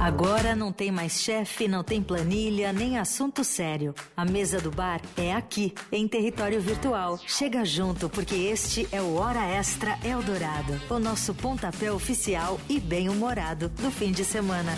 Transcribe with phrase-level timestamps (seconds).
[0.00, 3.92] Agora não tem mais chefe, não tem planilha, nem assunto sério.
[4.16, 7.18] A mesa do bar é aqui, em território virtual.
[7.26, 13.68] Chega junto, porque este é o Hora Extra Eldorado, o nosso pontapé oficial e bem-humorado
[13.68, 14.72] do fim de semana.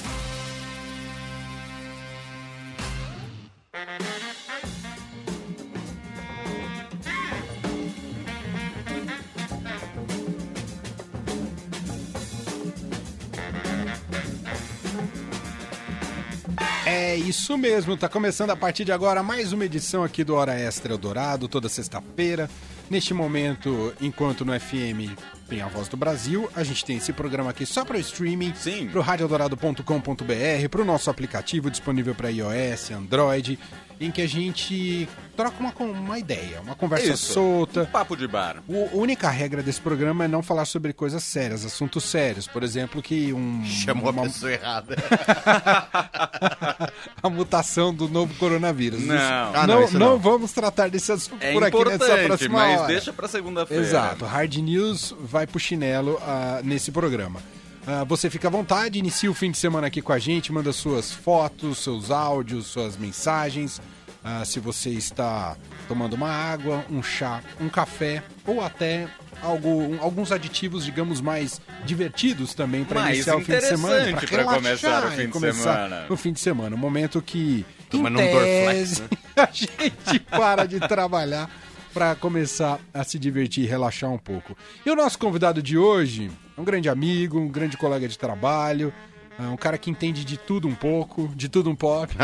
[17.30, 20.92] Isso mesmo, tá começando a partir de agora mais uma edição aqui do Hora Extra
[20.92, 22.50] Eldorado, toda sexta-feira.
[22.90, 25.16] Neste momento, enquanto no FM
[25.48, 28.52] tem a Voz do Brasil, a gente tem esse programa aqui só para o streaming,
[28.56, 28.90] Sim.
[28.92, 33.56] o radioeldorado.com.br, para o nosso aplicativo disponível para iOS, Android,
[34.00, 37.34] em que a gente troca uma, uma ideia, uma conversa Isso.
[37.34, 37.84] solta.
[37.92, 38.62] Papo de bar.
[38.66, 42.46] O- A única regra desse programa é não falar sobre coisas sérias, assuntos sérios.
[42.46, 43.62] Por exemplo, que um.
[43.64, 44.96] Chamou uma- a pessoa errada.
[47.22, 49.02] a mutação do novo coronavírus.
[49.04, 49.16] Não.
[49.54, 52.86] Ah, não, não, não vamos tratar desse assunto É por aqui nessa próxima mas hora.
[52.88, 53.82] deixa pra segunda-feira.
[53.82, 54.24] Exato.
[54.24, 57.40] Hard News vai pro chinelo ah, nesse programa.
[57.86, 60.72] Ah, você fica à vontade, inicia o fim de semana aqui com a gente, manda
[60.72, 63.80] suas fotos, seus áudios, suas mensagens.
[64.22, 65.56] Ah, se você está
[65.88, 69.08] tomando uma água, um chá, um café ou até
[69.42, 74.04] algo, um- alguns aditivos, digamos, mais divertidos também para iniciar o fim de semana.
[74.04, 76.06] relaxar começar o fim de começar semana.
[76.10, 79.02] O fim de semana, um momento que Tomando em um tese,
[79.34, 81.50] a gente para de trabalhar
[81.92, 84.56] para começar a se divertir e relaxar um pouco.
[84.84, 88.92] E o nosso convidado de hoje é um grande amigo, um grande colega de trabalho,
[89.38, 92.12] é um cara que entende de tudo um pouco, de tudo um pouco.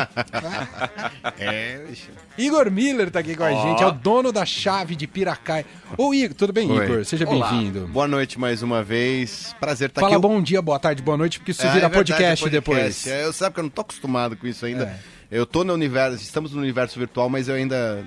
[1.39, 2.09] É, bicho.
[2.39, 3.63] Igor Miller tá aqui com a Ó.
[3.69, 5.67] gente, é o dono da chave de Piracaia.
[5.99, 6.85] Ô Igor, tudo bem, Oi.
[6.85, 7.05] Igor?
[7.05, 7.87] Seja bem-vindo.
[7.89, 9.55] Boa noite mais uma vez.
[9.61, 10.23] Prazer estar Fala aqui.
[10.23, 13.07] bom dia, boa tarde, boa noite, porque isso É, vira é verdade, podcast, é depois.
[13.07, 14.85] É, eu sabe que eu não tô acostumado com isso ainda.
[14.85, 15.39] É.
[15.39, 18.05] Eu tô no universo, estamos no universo virtual, mas eu ainda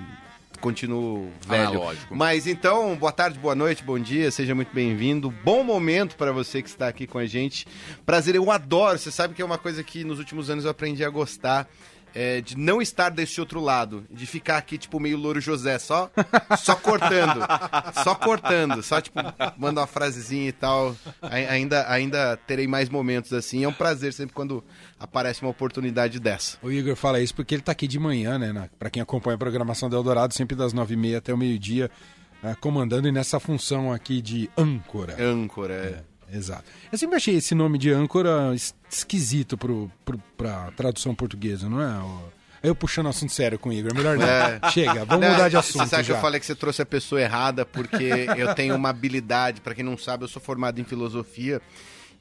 [0.60, 1.70] continuo velho.
[1.70, 2.14] Analógico.
[2.14, 5.30] Mas então, boa tarde, boa noite, bom dia, seja muito bem-vindo.
[5.42, 7.66] Bom momento para você que está aqui com a gente.
[8.06, 8.98] Prazer, eu adoro.
[8.98, 11.68] Você sabe que é uma coisa que nos últimos anos eu aprendi a gostar.
[12.14, 16.10] É, de não estar desse outro lado, de ficar aqui, tipo, meio Louro José, só,
[16.58, 17.40] só cortando,
[18.02, 19.18] só cortando, só, tipo,
[19.56, 20.96] manda uma frasezinha e tal.
[21.22, 23.64] Ai- Ainda, ainda terei mais momentos assim.
[23.64, 24.62] É um prazer sempre quando
[24.98, 26.58] aparece uma oportunidade dessa.
[26.62, 28.52] O Igor fala isso porque ele tá aqui de manhã, né?
[28.52, 31.38] na- Pra quem acompanha a programação do Eldorado, sempre das nove e meia até o
[31.38, 31.90] meio-dia,
[32.42, 35.16] eh, comandando e nessa função aqui de âncora.
[35.22, 35.74] Âncora.
[35.74, 36.09] é.
[36.32, 36.64] Exato.
[36.90, 41.80] Eu sempre achei esse nome de âncora es- esquisito pro, pro, pra tradução portuguesa, não
[41.82, 42.30] é?
[42.62, 44.26] Eu puxando assunto sério com o Igor, melhor não.
[44.26, 44.60] É.
[44.70, 46.16] Chega, vamos Não, mudar de Você assunto sabe que já.
[46.16, 49.82] eu falei que você trouxe a pessoa errada, porque eu tenho uma habilidade, pra quem
[49.84, 51.60] não sabe, eu sou formado em filosofia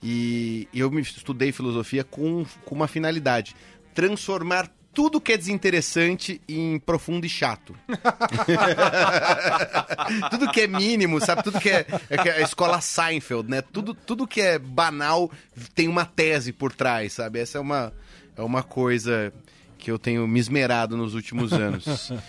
[0.02, 3.54] e eu me estudei filosofia com, com uma finalidade:
[3.94, 7.76] transformar tudo que é desinteressante em profundo e chato.
[10.32, 11.44] tudo que é mínimo, sabe?
[11.44, 13.62] Tudo que é, é que é a escola Seinfeld, né?
[13.62, 15.32] Tudo, tudo que é banal
[15.76, 17.40] tem uma tese por trás, sabe?
[17.40, 17.94] Essa é uma,
[18.36, 19.32] é uma coisa
[19.78, 22.12] que eu tenho me esmerado nos últimos anos.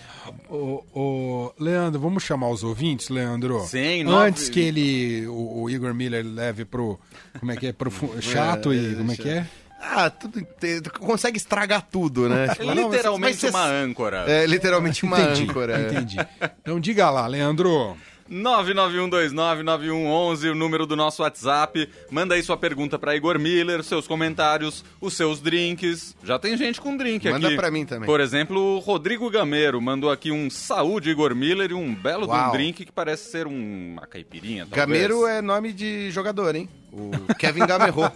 [0.48, 3.58] Ô, ô, Leandro, vamos chamar os ouvintes, Leandro?
[3.66, 7.00] Sim, nove- Antes que ele, o, o Igor Miller leve pro,
[7.40, 9.46] como é que é, profu- chato e, como é que é?
[9.80, 12.48] Ah, tudo te- consegue estragar tudo, né?
[12.54, 14.24] Tipo, não, mas- Literalmente mas uma âncora.
[14.28, 15.80] É, literalmente uma Entendi, âncora.
[15.80, 15.86] é.
[15.92, 16.16] entendi.
[16.60, 17.96] Então diga lá, Leandro.
[18.30, 21.88] 991299111, o número do nosso WhatsApp.
[22.10, 26.14] Manda aí sua pergunta pra Igor Miller, seus comentários, os seus drinks.
[26.22, 27.56] Já tem gente com drink Manda aqui.
[27.56, 28.06] pra mim também.
[28.06, 32.32] Por exemplo, o Rodrigo Gameiro mandou aqui um saúde Igor Miller e um belo de
[32.32, 34.64] um drink que parece ser um- uma caipirinha.
[34.64, 34.86] talvez.
[34.86, 36.68] Gameiro é nome de jogador, hein?
[36.92, 38.10] O Kevin Gamerro.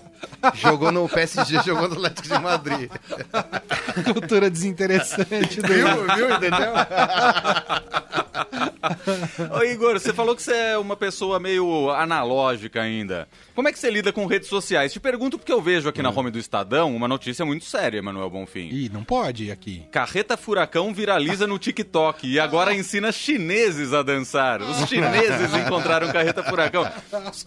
[0.55, 2.91] jogou no PSG, jogou no Atlético de Madrid.
[4.13, 5.87] Cultura desinteressante do Viu?
[6.17, 6.31] Viu?
[6.35, 6.73] Entendeu?
[9.57, 13.29] Ô Igor, você falou que você é uma pessoa meio analógica ainda.
[13.55, 14.93] Como é que você lida com redes sociais?
[14.93, 16.15] Te pergunto porque eu vejo aqui na Hum.
[16.17, 18.69] home do Estadão uma notícia muito séria, Manuel Bonfim.
[18.71, 19.85] Ih, não pode aqui.
[19.91, 24.61] Carreta Furacão viraliza no TikTok e agora ensina chineses a dançar.
[24.63, 26.87] Os chineses encontraram Carreta Furacão.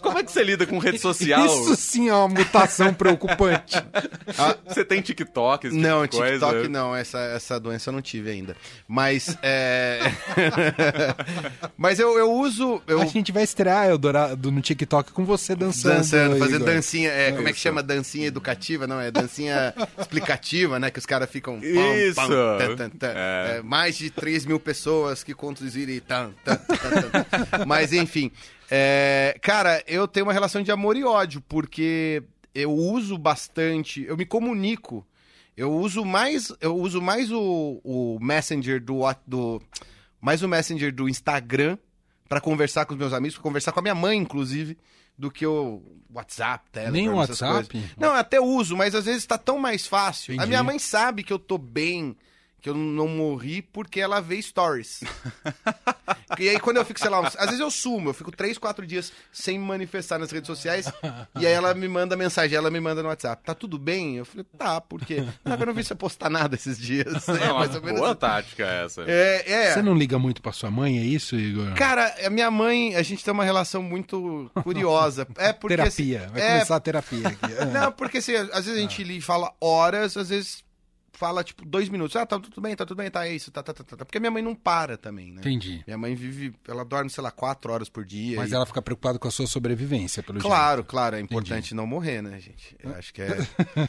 [0.00, 1.46] Como é que você lida com rede social?
[1.46, 3.76] Isso sim é uma mutação preocupante.
[4.66, 5.66] Você tem TikTok?
[5.66, 6.46] esse tipo Não, de coisa?
[6.46, 8.56] TikTok não, essa, essa doença eu não tive ainda.
[8.86, 10.00] Mas é.
[11.76, 12.82] Mas eu, eu uso.
[12.86, 15.96] Eu A gente vai estrear Eldorado no TikTok com você dançando.
[15.96, 16.66] dançando, fazer Igor.
[16.66, 17.10] dancinha.
[17.10, 17.62] É, como é que Isso.
[17.62, 17.82] chama?
[17.82, 18.86] Dancinha educativa?
[18.86, 20.90] Não, é dancinha explicativa, né?
[20.90, 21.60] Que os caras ficam.
[21.60, 21.66] pam,
[21.96, 22.14] Isso.
[22.16, 23.12] tan, tan, tan.
[23.14, 23.56] É.
[23.58, 25.96] É, mais de 3 mil pessoas que conduzirem.
[25.96, 27.66] e tan, tan, tan, tan.
[27.66, 28.30] Mas enfim.
[28.70, 32.22] É, cara, eu tenho uma relação de amor e ódio, porque
[32.54, 35.06] eu uso bastante, eu me comunico.
[35.56, 39.60] Eu uso mais, eu uso mais o, o Messenger do, do
[40.20, 41.76] mais o Messenger do Instagram
[42.28, 44.78] pra conversar com os meus amigos, pra conversar com a minha mãe inclusive,
[45.16, 45.82] do que o
[46.14, 47.68] WhatsApp, Telegram, Nem o WhatsApp?
[47.68, 47.90] coisas.
[47.96, 50.32] Não, até uso, mas às vezes tá tão mais fácil.
[50.32, 50.48] A Entendi.
[50.50, 52.16] minha mãe sabe que eu tô bem,
[52.60, 55.00] que eu não morri porque ela vê stories.
[56.38, 58.58] e aí quando eu fico, sei lá, uns- às vezes eu sumo, eu fico três,
[58.58, 60.86] quatro dias sem me manifestar nas redes sociais,
[61.38, 64.16] e aí ela me manda mensagem, ela me manda no WhatsApp, tá tudo bem?
[64.16, 65.24] Eu falei, tá, por quê?
[65.44, 67.26] Não, eu não vi você postar nada esses dias.
[67.38, 68.20] É, É uma mais ou menos boa assim.
[68.20, 69.02] tática essa.
[69.06, 69.72] É, é.
[69.72, 71.72] Você não liga muito pra sua mãe, é isso, Igor?
[71.74, 75.26] Cara, a minha mãe, a gente tem uma relação muito curiosa.
[75.38, 75.76] É porque.
[75.76, 76.22] terapia.
[76.24, 77.52] assim, Vai é, começar a terapia aqui.
[77.58, 77.64] É.
[77.66, 80.64] Não, porque assim, às vezes a gente li- fala horas, às vezes
[81.18, 82.14] fala, tipo, dois minutos.
[82.14, 83.96] Ah, tá tudo bem, tá tudo bem, tá é isso, tá, tá, tá, tá.
[83.96, 84.04] tá.
[84.04, 85.40] Porque minha mãe não para também, né?
[85.40, 85.82] Entendi.
[85.86, 88.36] Minha mãe vive, ela dorme, sei lá, quatro horas por dia.
[88.36, 91.86] Mas e- ela fica preocupada com a sua sobrevivência, pelo Claro, claro, é importante não
[91.86, 92.76] morrer, né, gente?
[92.82, 93.36] Eu acho que é.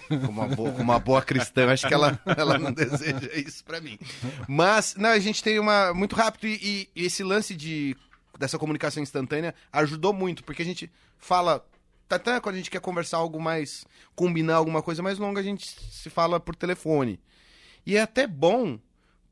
[0.10, 4.00] Como uma boa, uma boa cristã, acho que ela, ela não deseja isso pra mim.
[4.48, 5.94] Mas, não, a gente tem uma.
[5.94, 7.96] Muito rápido e, e esse lance de
[8.38, 11.64] dessa comunicação instantânea ajudou muito, porque a gente fala.
[12.10, 13.86] Até quando a gente quer conversar algo mais.
[14.16, 17.20] combinar alguma coisa mais longa, a gente se fala por telefone.
[17.86, 18.80] E é até bom.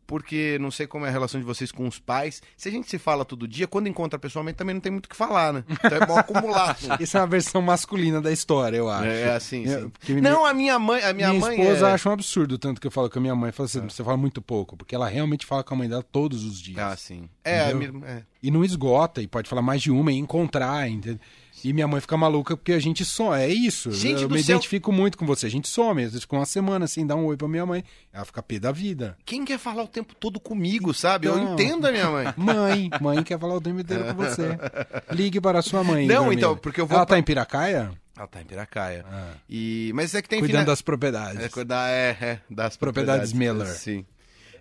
[0.05, 2.41] Porque não sei como é a relação de vocês com os pais.
[2.55, 5.09] Se a gente se fala todo dia, quando encontra pessoalmente também não tem muito o
[5.09, 5.65] que falar, né?
[5.69, 6.77] Então é bom acumular.
[6.97, 9.03] Essa é uma versão masculina da história, eu acho.
[9.05, 9.89] É assim, É, sim.
[9.89, 11.91] porque minha- Não, a minha mãe, a minha, Minha, mãe esposa é...
[11.91, 13.51] acha um absurdo, tanto que eu falo com a minha mãe.
[13.51, 16.45] Fala assim, você fala muito pouco, porque ela realmente fala com a mãe dela todos
[16.45, 16.79] os dias.
[16.79, 17.27] Ah, sim.
[17.43, 17.91] É, minha...
[18.05, 18.23] é.
[18.41, 21.19] E não esgota, e pode falar mais de uma e encontrar, entendeu?
[21.63, 23.35] E minha mãe fica maluca porque a gente some.
[23.35, 23.91] É isso.
[23.91, 24.55] Gente eu me céu.
[24.55, 25.47] identifico muito com você.
[25.47, 27.83] A gente some, às vezes com uma semana assim, dá um oi pra minha mãe.
[28.13, 29.17] Ela fica pé da vida.
[29.25, 31.27] Quem quer falar o tempo todo comigo, sabe?
[31.27, 32.25] Eu Então- entendo a minha mãe.
[32.37, 34.57] Mãe, mãe quer falar o tempo inteiro com você.
[35.11, 36.05] Ligue para a sua mãe.
[36.07, 37.91] Não, então, porque eu vou Ela pra- tá em Piracaia?
[38.17, 39.05] Ela tá em Piracaia.
[39.11, 39.31] Ah.
[39.49, 39.91] E...
[39.93, 40.39] Mas é que tem...
[40.39, 41.43] Cuidando fina- das propriedades.
[41.43, 43.67] É, cuidar, é, é, das Propriedades Miller.
[43.67, 44.05] Sim.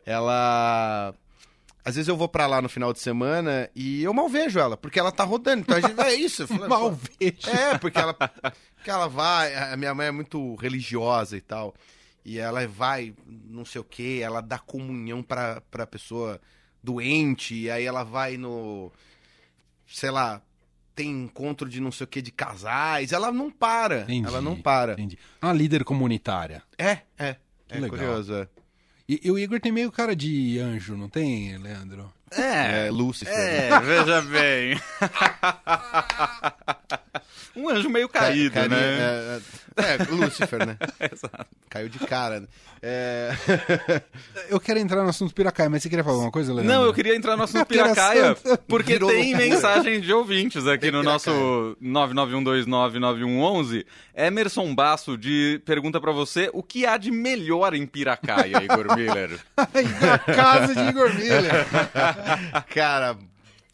[0.05, 1.15] Ela...
[1.87, 4.77] Às vezes eu vou pra lá no final de semana e eu mal vejo ela,
[4.77, 5.61] porque ela tá rodando.
[5.61, 6.01] Então a gente...
[6.01, 6.45] É isso.
[6.49, 7.49] falei, Mal vejo.
[7.49, 11.73] É, porque ela, porque ela vai, a minha mãe é muito religiosa e tal,
[12.25, 16.41] e ela vai, não sei o que, ela dá comunhão pra, pra pessoa
[16.83, 18.91] doente, e aí ela vai no,
[19.87, 20.43] sei lá,
[20.93, 24.61] tem encontro de não sei o que de casais, ela não para, Entendi, ela não
[24.61, 24.95] para.
[24.95, 25.17] Entendi.
[25.41, 26.65] Uma líder comunitária.
[26.77, 27.37] É, é,
[27.69, 27.91] Que é legal.
[27.91, 28.49] curioso, é.
[29.09, 32.13] E, e o Igor tem meio cara de anjo, não tem, Leandro?
[32.31, 33.33] É, Lúcifer.
[33.35, 33.69] né?
[33.69, 34.81] É, veja bem.
[37.57, 38.77] um anjo meio caído, Cai- né?
[38.79, 39.41] É,
[39.77, 40.77] é, é, Lúcifer, né?
[41.13, 41.47] Exato.
[41.69, 42.47] Caiu de cara, né?
[42.83, 43.31] É...
[44.49, 46.73] Eu quero entrar no assunto Piracaia, mas você queria falar alguma coisa, Leandro?
[46.73, 48.37] Não, eu queria entrar no assunto Piracaia,
[48.69, 53.85] porque Virou tem mensagem de ouvintes aqui Tem no nosso 991299111.
[54.15, 59.39] Emerson Basso de pergunta pra você o que há de melhor em Piracaia, Igor Miller?
[59.57, 61.67] Na casa de Igor Miller.
[62.75, 63.17] Cara,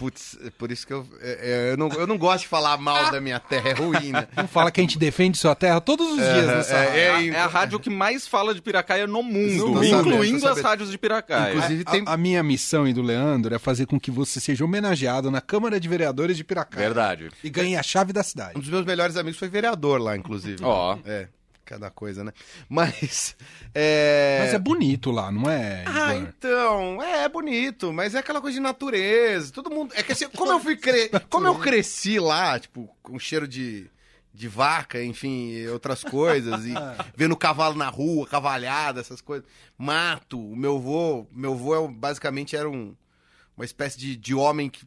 [0.02, 1.38] putz, é por isso que eu, é,
[1.68, 4.26] é, eu, não, eu não gosto de falar mal da minha terra, é ruim, né?
[4.36, 6.98] Não fala que a gente defende sua terra todos os dias nessa é, rádio.
[6.98, 10.40] É, a, e- é a rádio que mais fala de Piracaia no mundo, Tô incluindo
[10.40, 11.54] tô as rádios de Piracaia.
[11.54, 14.64] Inclusive- tem- A, a minha missão e do Leandro é fazer com que você seja
[14.64, 16.84] homenageado na Câmara de Vereadores de Piracaia.
[16.84, 17.28] Verdade.
[17.44, 18.54] E ganhe a chave da Um cidade.
[18.58, 20.56] dos meus melhores amigos foi vereador lá, inclusive.
[20.64, 20.98] Ó.
[21.06, 21.28] É,
[21.64, 22.32] cada coisa, né?
[22.68, 23.36] Mas.
[23.74, 24.40] É...
[24.42, 26.28] Mas é bonito lá, não é, Ah, Igor?
[26.28, 29.50] então, é, é bonito, mas é aquela coisa de natureza.
[29.50, 29.94] Todo mundo.
[29.96, 31.08] É que assim, como eu fui cre...
[31.30, 33.90] como eu cresci lá, tipo, com cheiro de,
[34.34, 36.74] de vaca, enfim, outras coisas, e
[37.16, 39.48] vendo cavalo na rua, cavalhada, essas coisas.
[39.78, 42.94] Mato, o meu vô, meu vô é basicamente era um
[43.56, 44.84] uma espécie de, de homem que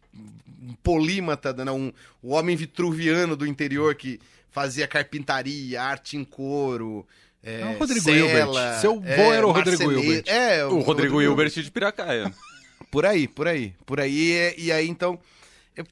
[0.61, 1.91] um polímata, né, um,
[2.23, 4.19] um homem vitruviano do interior que
[4.55, 7.05] fazia carpintaria, arte em couro,
[7.43, 8.79] é, É o Rodrigo cela, Hilbert.
[8.79, 9.91] Seu vô era o Rodrigo.
[9.91, 10.23] Hilbert.
[10.27, 12.33] É, O Rodrigo Hilbert de Piracaia.
[12.89, 14.13] Por aí, por aí, por aí.
[14.57, 15.19] E, e aí, então,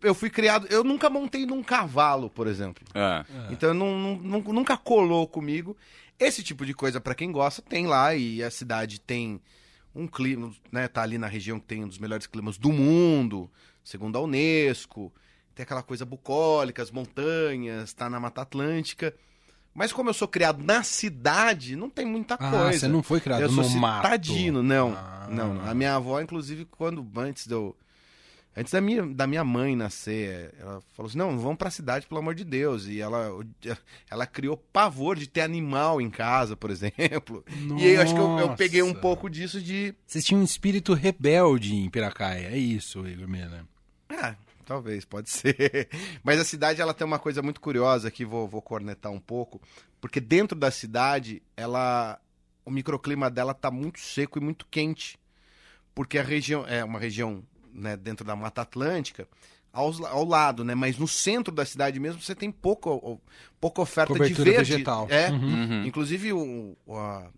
[0.01, 0.67] eu, fui criado...
[0.69, 2.81] Eu nunca montei num cavalo, por exemplo.
[2.93, 3.25] É.
[3.51, 5.75] Então, eu não, não- nunca colou comigo.
[6.17, 8.15] Esse tipo de coisa, pra quem gosta, tem lá.
[8.15, 9.41] E a cidade tem
[9.93, 10.87] um clima, né?
[10.87, 13.51] Tá ali na região que tem um dos melhores climas do mundo,
[13.83, 15.11] segundo a Unesco.
[15.55, 19.13] Tem aquela coisa bucólica, as montanhas, tá na Mata Atlântica.
[19.73, 22.79] Mas como eu sou criado na cidade, não tem muita Ah, coisa.
[22.79, 24.03] você não foi criado eu sou no mato.
[24.05, 24.93] citadino, não.
[24.95, 25.27] Ah.
[25.29, 27.75] Não, a minha avó, inclusive, quando antes de eu.
[28.55, 32.19] Antes da minha, da minha mãe nascer, ela falou assim: não, vamos pra cidade, pelo
[32.19, 32.85] amor de Deus.
[32.85, 33.29] E ela,
[34.11, 37.43] ela criou pavor de ter animal em casa, por exemplo.
[37.79, 38.99] E aí eu acho que eu, eu peguei um Nossa.
[38.99, 39.95] pouco disso de.
[40.05, 43.63] Vocês tinham um espírito rebelde em Piracaia, é isso, Igor Miller.
[44.09, 45.89] Ah, Talvez, pode ser.
[46.23, 49.61] Mas a cidade ela tem uma coisa muito curiosa aqui, vou, vou cornetar um pouco,
[50.01, 52.19] porque dentro da cidade, ela
[52.65, 55.19] o microclima dela tá muito seco e muito quente.
[55.93, 57.43] Porque a região é uma região
[57.73, 59.27] né, dentro da Mata Atlântica,
[59.71, 60.73] aos, ao lado, né?
[60.73, 63.19] Mas no centro da cidade mesmo você tem pouco,
[63.59, 64.71] pouca oferta Cobertura de verde.
[64.71, 65.07] vegetal.
[65.09, 65.29] É.
[65.29, 65.83] Uhum.
[65.85, 67.29] Inclusive, o, o- a-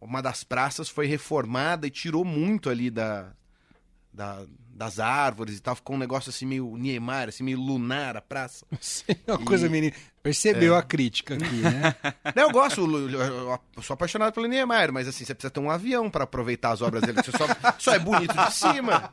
[0.00, 3.32] uma das praças foi reformada e tirou muito ali da,
[4.12, 5.74] da- das árvores e tal.
[5.76, 8.64] Ficou um negócio assim meio Niemeyer, assim, meio lunar a praça.
[8.80, 9.94] Sim, é uma coisa, menino.
[10.22, 11.94] Percebeu a crítica aqui, né?
[12.34, 15.60] Não, eu gosto, eu, eu- eu sou apaixonado pelo Niemeyer, mas assim, você precisa ter
[15.60, 17.22] um avião pra aproveitar as obras dele.
[17.22, 17.46] Você só,
[17.78, 19.10] só é bonito de cima.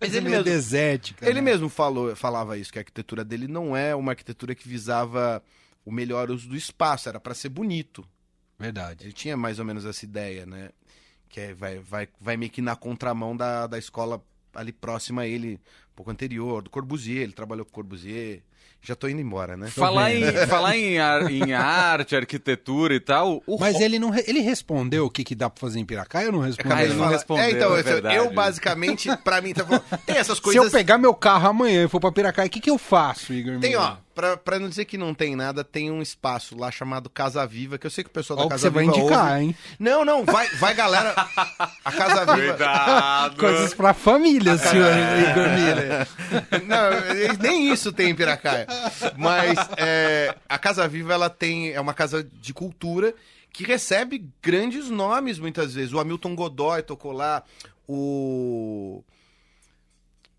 [0.00, 1.24] Mas ele mesmo, desértica.
[1.24, 1.50] ele né?
[1.52, 5.40] mesmo falou, falava isso, que a arquitetura dele não é uma arquitetura que visava
[5.84, 8.04] o melhor uso do espaço, era pra ser bonito.
[8.58, 9.04] Verdade.
[9.04, 10.70] Ele tinha mais ou menos essa ideia, né?
[11.32, 14.22] Que é, vai, vai, vai meio que na contramão da, da escola
[14.54, 17.22] ali próxima a ele, um pouco anterior, do Corbusier.
[17.22, 18.42] Ele trabalhou com Corbusier.
[18.84, 19.68] Já tô indo embora, né?
[19.68, 23.40] Falar, em, falar em, ar- em arte, arquitetura e tal.
[23.46, 25.84] O Mas Ro- ele não re- ele respondeu o que, que dá pra fazer em
[25.86, 26.72] Piracaia ou não respondeu?
[26.72, 28.16] Acabei Ele não respondeu, É, então, é eu- verdade.
[28.16, 30.64] eu basicamente, pra mim, tá falando, tem essas Se coisas.
[30.64, 33.58] eu pegar meu carro amanhã e for pra Piracaia, o que, que eu faço, Igor?
[33.60, 33.96] Tem, ó?
[34.14, 37.78] Pra, pra não dizer que não tem nada, tem um espaço lá chamado Casa Viva,
[37.78, 39.32] que eu sei que o pessoal da Olha o que Casa você vai Viva indicar,
[39.32, 39.44] ouve.
[39.44, 39.56] hein?
[39.78, 41.14] Não, não, vai, vai galera.
[41.84, 42.48] A Casa Viva.
[42.56, 43.36] Cuidado!
[43.36, 46.08] Coisas pra família, senhor Igor Miller.
[46.66, 48.66] Não, nem isso tem em Piracaia.
[49.16, 53.14] Mas é, a Casa Viva ela tem é uma casa de cultura
[53.52, 55.92] que recebe grandes nomes muitas vezes.
[55.92, 57.42] O Hamilton Godoy tocou lá,
[57.86, 59.02] o,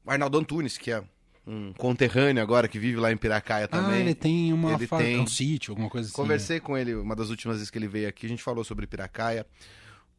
[0.06, 1.04] o Arnaldo Antunes, que é
[1.46, 3.96] um conterrâneo agora que vive lá em Piracaia também.
[3.96, 5.20] Ah, ele tem uma Ele fa- tem.
[5.20, 6.16] um sítio, alguma coisa assim.
[6.16, 8.88] Conversei com ele uma das últimas vezes que ele veio aqui, a gente falou sobre
[8.88, 9.46] Piracaia.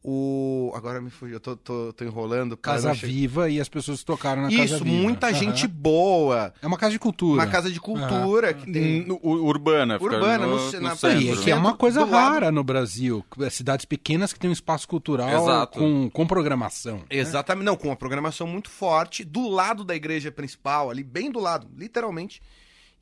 [0.07, 2.55] O agora me fugiu, eu tô, tô, tô enrolando.
[2.55, 5.01] Casa che- Viva e as pessoas tocaram na Casa Isso, Viva.
[5.01, 5.33] muita Aham.
[5.35, 6.53] gente boa.
[6.61, 7.41] É uma casa de cultura.
[7.41, 9.09] Uma casa de cultura que tem.
[9.09, 11.19] U- Urbana, Urbana, no, no- no na- centro.
[11.21, 13.25] E é que é Centro, uma coisa do lado- rara no Brasil.
[13.49, 15.79] Cidades pequenas que têm um espaço cultural Exato.
[15.79, 17.01] com, com programação.
[17.09, 21.39] Exatamente, não, com uma programação muito forte, do lado da igreja principal, ali bem do
[21.39, 22.41] lado, literalmente.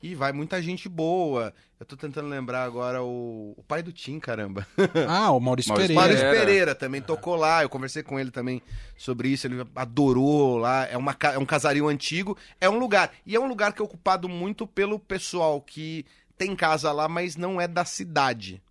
[0.04, 1.54] E vai muita gente boa.
[1.80, 4.66] Eu tô tentando lembrar agora o, o pai do Tim, caramba.
[5.08, 5.94] Ah, o Maurício, Maurício Pereira.
[5.94, 6.46] Maurício Pereira.
[6.46, 7.62] Pereira também tocou lá.
[7.62, 8.60] Eu conversei com ele também
[8.98, 9.46] sobre isso.
[9.46, 10.86] Ele adorou lá.
[10.88, 12.36] É, uma, é um casario antigo.
[12.60, 13.12] É um lugar.
[13.24, 16.04] E é um lugar que é ocupado muito pelo pessoal que
[16.36, 18.62] tem casa lá, mas não é da cidade.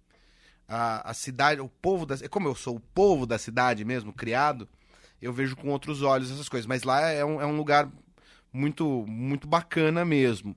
[0.68, 2.16] A, a cidade, o povo da.
[2.30, 4.70] Como eu sou o povo da cidade mesmo, criado,
[5.20, 6.68] eu vejo com outros olhos essas coisas.
[6.68, 7.90] Mas lá é um, é um lugar
[8.54, 10.56] muito, muito bacana mesmo.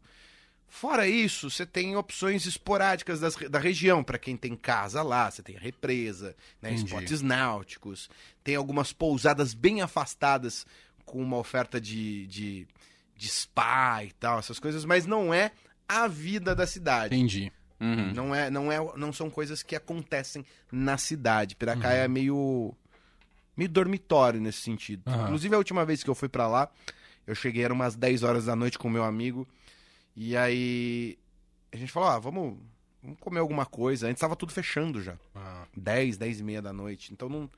[0.68, 5.42] Fora isso, você tem opções esporádicas das da região, para quem tem casa lá, você
[5.42, 8.10] tem a represa, né, esportes náuticos,
[8.44, 10.66] tem algumas pousadas bem afastadas
[11.04, 12.66] com uma oferta de, de,
[13.16, 15.52] de spa e tal, essas coisas, mas não é
[15.88, 17.14] a vida da cidade.
[17.14, 17.52] Entendi.
[17.80, 18.12] Uhum.
[18.12, 21.54] Não, é, não, é, não são coisas que acontecem na cidade.
[21.54, 22.74] Piracaia é meio,
[23.56, 25.02] meio dormitório nesse sentido.
[25.06, 25.24] Aham.
[25.24, 26.70] Inclusive, a última vez que eu fui pra lá,
[27.26, 29.46] eu cheguei, era umas 10 horas da noite com o meu amigo.
[30.16, 31.18] E aí
[31.70, 32.56] a gente falou, ah, vamos,
[33.02, 34.08] vamos comer alguma coisa.
[34.08, 35.18] Antes tava tudo fechando já.
[35.34, 37.12] Ah, 10, 10 e meia da noite.
[37.12, 37.48] Então, num,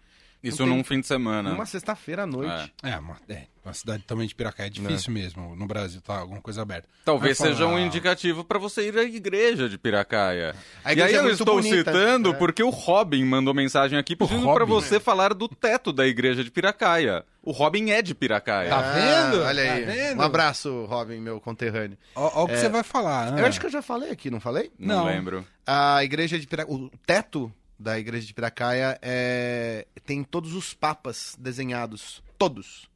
[0.42, 1.50] Isso num fim de semana.
[1.50, 2.73] numa sexta-feira à noite.
[2.83, 5.57] É, uma, é, uma cidade também de Piracaia é difícil mesmo.
[5.57, 6.88] No Brasil tá alguma coisa aberta.
[7.04, 10.54] Talvez Vai seja um indicativo para você ir à igreja de Piracaia.
[10.85, 12.38] A e igreja aí é eu estou bonita, citando né?
[12.38, 16.50] porque o Robin mandou mensagem aqui pedindo para você falar do teto da igreja de
[16.52, 17.25] Piracaia.
[17.42, 18.68] O Robin é de Piracaia.
[18.68, 19.42] Tá vendo?
[19.42, 19.87] olha aí.
[19.87, 20.18] Tá vendo?
[20.21, 21.99] Um abraço, Robin, meu conterrâneo.
[22.14, 23.33] Ó o que você vai falar.
[23.33, 23.42] né?
[23.42, 24.71] Eu acho que eu já falei aqui, não falei?
[24.78, 25.07] Não, Não.
[25.07, 25.45] lembro.
[25.66, 29.87] A igreja de Piracaia, o teto da igreja de Piracaia é...
[30.05, 32.89] tem todos os papas desenhados, todos.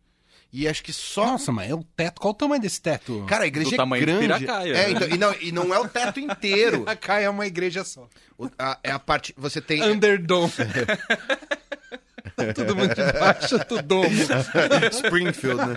[0.52, 2.20] E acho que só Nossa, mas é o teto.
[2.20, 3.24] Qual o tamanho desse teto?
[3.26, 4.26] Cara, a igreja Do é tamanho de grande.
[4.44, 6.80] Piracaia, É, então, e, não, e não é o teto inteiro.
[6.84, 8.06] Piracaia é uma igreja só.
[8.36, 9.32] O- a- é a parte.
[9.38, 9.82] Você tem.
[9.82, 10.52] Underdome.
[12.54, 14.08] Todo mundo debaixo do domo.
[14.92, 15.74] Springfield, né?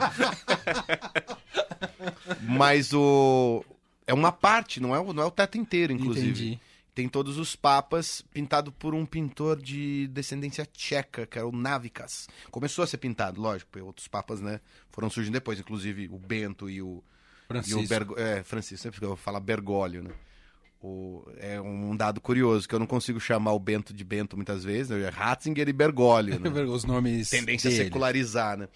[2.42, 3.64] Mas o.
[4.08, 6.28] É uma parte, não é o, não é o teto inteiro, inclusive.
[6.30, 6.60] Entendi.
[6.96, 12.30] Tem todos os papas pintado por um pintor de descendência tcheca, que era o Navikas.
[12.50, 14.62] Começou a ser pintado, lógico, porque outros papas, né,
[14.92, 17.04] foram surgindo depois, inclusive o Bento e o,
[17.50, 17.82] Francisco.
[17.82, 18.16] E o Bergo...
[18.18, 20.12] É, Francisco, sempre que eu falar Bergoglio, né?
[20.82, 21.24] O...
[21.38, 24.90] É um dado curioso, que eu não consigo chamar o Bento de Bento muitas vezes,
[24.90, 25.02] né?
[25.02, 26.50] É Ratzinger e Bergoglio, né?
[26.64, 27.84] Os nomes Tendência a dele.
[27.84, 28.70] secularizar, né?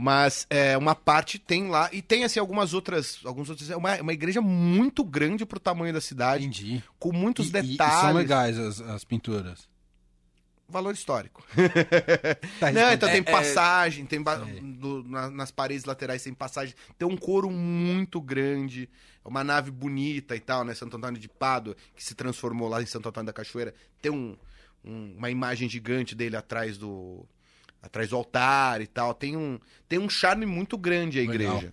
[0.00, 3.96] Mas é, uma parte tem lá, e tem assim algumas outras, alguns outros, é uma,
[4.00, 6.84] uma igreja muito grande pro tamanho da cidade, Entendi.
[7.00, 7.96] com muitos E- detalhes.
[7.98, 9.68] E são legais as, as pinturas.
[10.68, 11.44] valor histórico.
[12.60, 16.32] Tá Não, então É, tem é- passagem, tem ba- do- na- nas paredes laterais tem
[16.32, 18.88] passagem, tem um coro muito grande,
[19.24, 20.74] uma nave bonita e tal, né?
[20.74, 24.36] Santo Antônio de Pádua, que se transformou lá em Santo Antônio da Cachoeira, tem um-
[24.84, 27.26] um- uma imagem gigante dele atrás do
[27.82, 29.58] atrás do altar e tal, tem um
[29.88, 31.56] tem um charme muito grande a Legal.
[31.56, 31.72] igreja.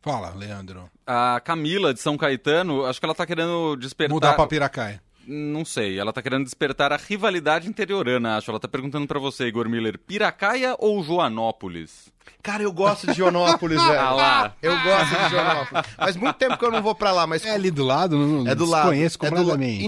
[0.00, 0.88] Fala, Leandro.
[1.06, 4.14] A Camila de São Caetano, acho que ela tá querendo despertar.
[4.14, 5.02] Mudar pra Piracaia.
[5.30, 8.50] Não sei, ela tá querendo despertar a rivalidade interiorana, acho.
[8.50, 12.10] Ela tá perguntando pra você, Igor Miller, Piracaia ou Joanópolis?
[12.42, 14.00] Cara, eu gosto de Joanópolis, velho.
[14.00, 14.56] Ah lá.
[14.62, 15.84] Eu gosto de Joanópolis.
[15.98, 18.16] Mas muito tempo que eu não vou pra lá, mas É ali do lado?
[18.16, 18.88] Não, é do lado.
[18.88, 19.84] Conheço é do la- completamente.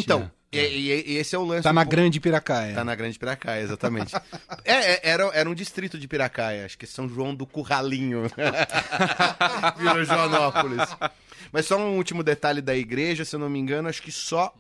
[0.53, 1.63] E, e- e esse é o lance.
[1.63, 2.75] Tá um na pouco- Grande Piracaia.
[2.75, 4.15] Tá na Grande Piracaia, exatamente.
[4.65, 8.25] é, é, era, era um distrito de Piracaia, acho que é São João do Curralinho.
[9.79, 10.89] Virou Joanópolis.
[11.53, 14.53] Mas só um último detalhe da igreja, se eu não me engano, acho que só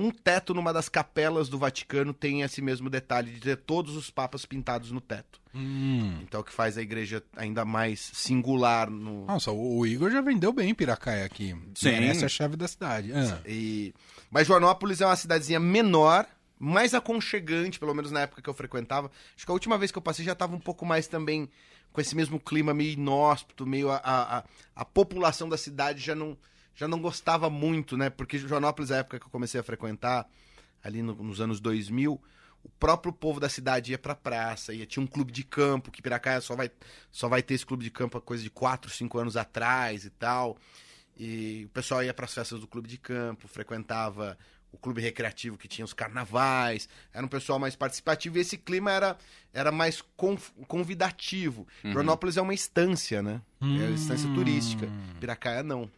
[0.00, 4.10] um teto numa das capelas do Vaticano tem esse mesmo detalhe de ter todos os
[4.10, 5.40] papas pintados no teto.
[5.54, 6.18] Hum.
[6.22, 10.52] Então, o que faz a igreja ainda mais singular no, Nossa, o, Igor já vendeu
[10.52, 11.54] bem Piracaia aqui.
[11.74, 12.04] Sim.
[12.04, 13.12] Essa é a chave da cidade.
[13.12, 13.38] Ah.
[13.44, 13.92] E...
[14.30, 16.24] Mas Joanópolis é uma cidadezinha menor,
[16.58, 19.10] mais aconchegante, pelo menos na época que eu frequentava.
[19.36, 21.48] Acho que a última vez que eu passei já estava um pouco mais também
[21.92, 24.44] com esse mesmo clima meio inóspito, meio a, a-
[24.76, 26.38] a população da cidade já não,
[26.74, 28.10] já não gostava muito, né?
[28.10, 30.26] Porque Joanópolis, a época que eu comecei a frequentar,
[30.82, 32.20] ali no- nos anos 2000,
[32.62, 36.02] o próprio povo da cidade ia pra praça, ia, tinha um clube de campo, que
[36.02, 36.70] Piracaia só vai,
[37.10, 40.10] só vai ter esse clube de campo há coisa de 4, 5 anos atrás e
[40.10, 40.56] tal.
[41.16, 44.38] E o pessoal ia para as festas do clube de campo, frequentava
[44.72, 48.90] o clube recreativo que tinha os carnavais, era um pessoal mais participativo e esse clima
[48.92, 49.18] era,
[49.52, 51.66] era mais conv- convidativo.
[51.92, 53.42] Joanópolis é uma estância, né?
[53.60, 54.88] É uma estância turística.
[55.18, 55.90] Piracaia não.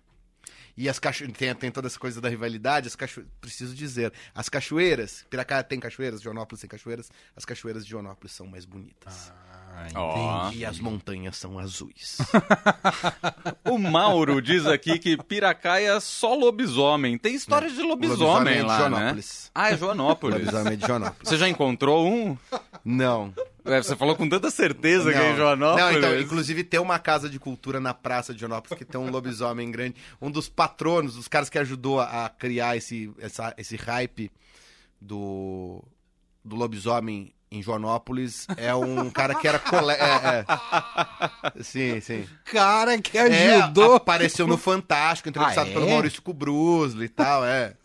[0.76, 3.24] E as cachoeiras, tem, tem toda essa coisa da rivalidade, as cacho...
[3.40, 8.46] preciso dizer, as cachoeiras, Piracaia tem cachoeiras, Joanópolis tem cachoeiras, as cachoeiras de Joanópolis são
[8.46, 9.30] mais bonitas.
[9.30, 9.61] Ah,
[9.94, 10.46] Ó.
[10.46, 10.58] entendi.
[10.60, 12.18] E as montanhas são azuis.
[13.64, 17.16] O Mauro diz aqui que Piracaia é só lobisomem.
[17.16, 18.96] Tem história de lobisomem, Lobisomem é de lá, né?
[18.98, 19.50] Joanópolis.
[19.54, 20.38] Ah, é Joanópolis.
[20.40, 21.28] Lobisomem de Joanópolis.
[21.28, 22.36] Você já encontrou um?
[22.84, 23.32] Não.
[23.64, 25.36] É, Você falou com tanta certeza que é em Não.
[25.36, 25.84] Joanópolis.
[25.92, 29.10] Não, então, inclusive tem uma casa de cultura na praça de Joanópolis que tem um
[29.10, 29.96] lobisomem grande.
[30.20, 34.30] Um dos patronos, dos caras que ajudou a, a criar esse, essa- esse hype
[35.00, 35.82] do,
[36.44, 40.02] do lobisomem em Joanópolis é um cara que era colega.
[40.02, 40.44] É,
[41.58, 41.62] é.
[41.62, 42.26] Sim, sim.
[42.46, 43.94] Cara que É, ajudou.
[43.94, 45.74] apareceu no Fantástico, entrevistado Ah, é?
[45.74, 47.74] pelo Maurício Kubrusli e tal, é.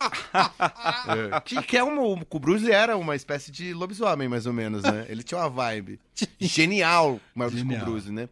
[1.34, 1.40] É.
[1.40, 5.06] Que, que é um, o Kubrusli era uma espécie de lobisomem, mais ou menos, né?
[5.08, 6.00] Ele tinha uma vibe.
[6.40, 7.86] Genial, o Maurício Genial.
[8.12, 8.28] Né?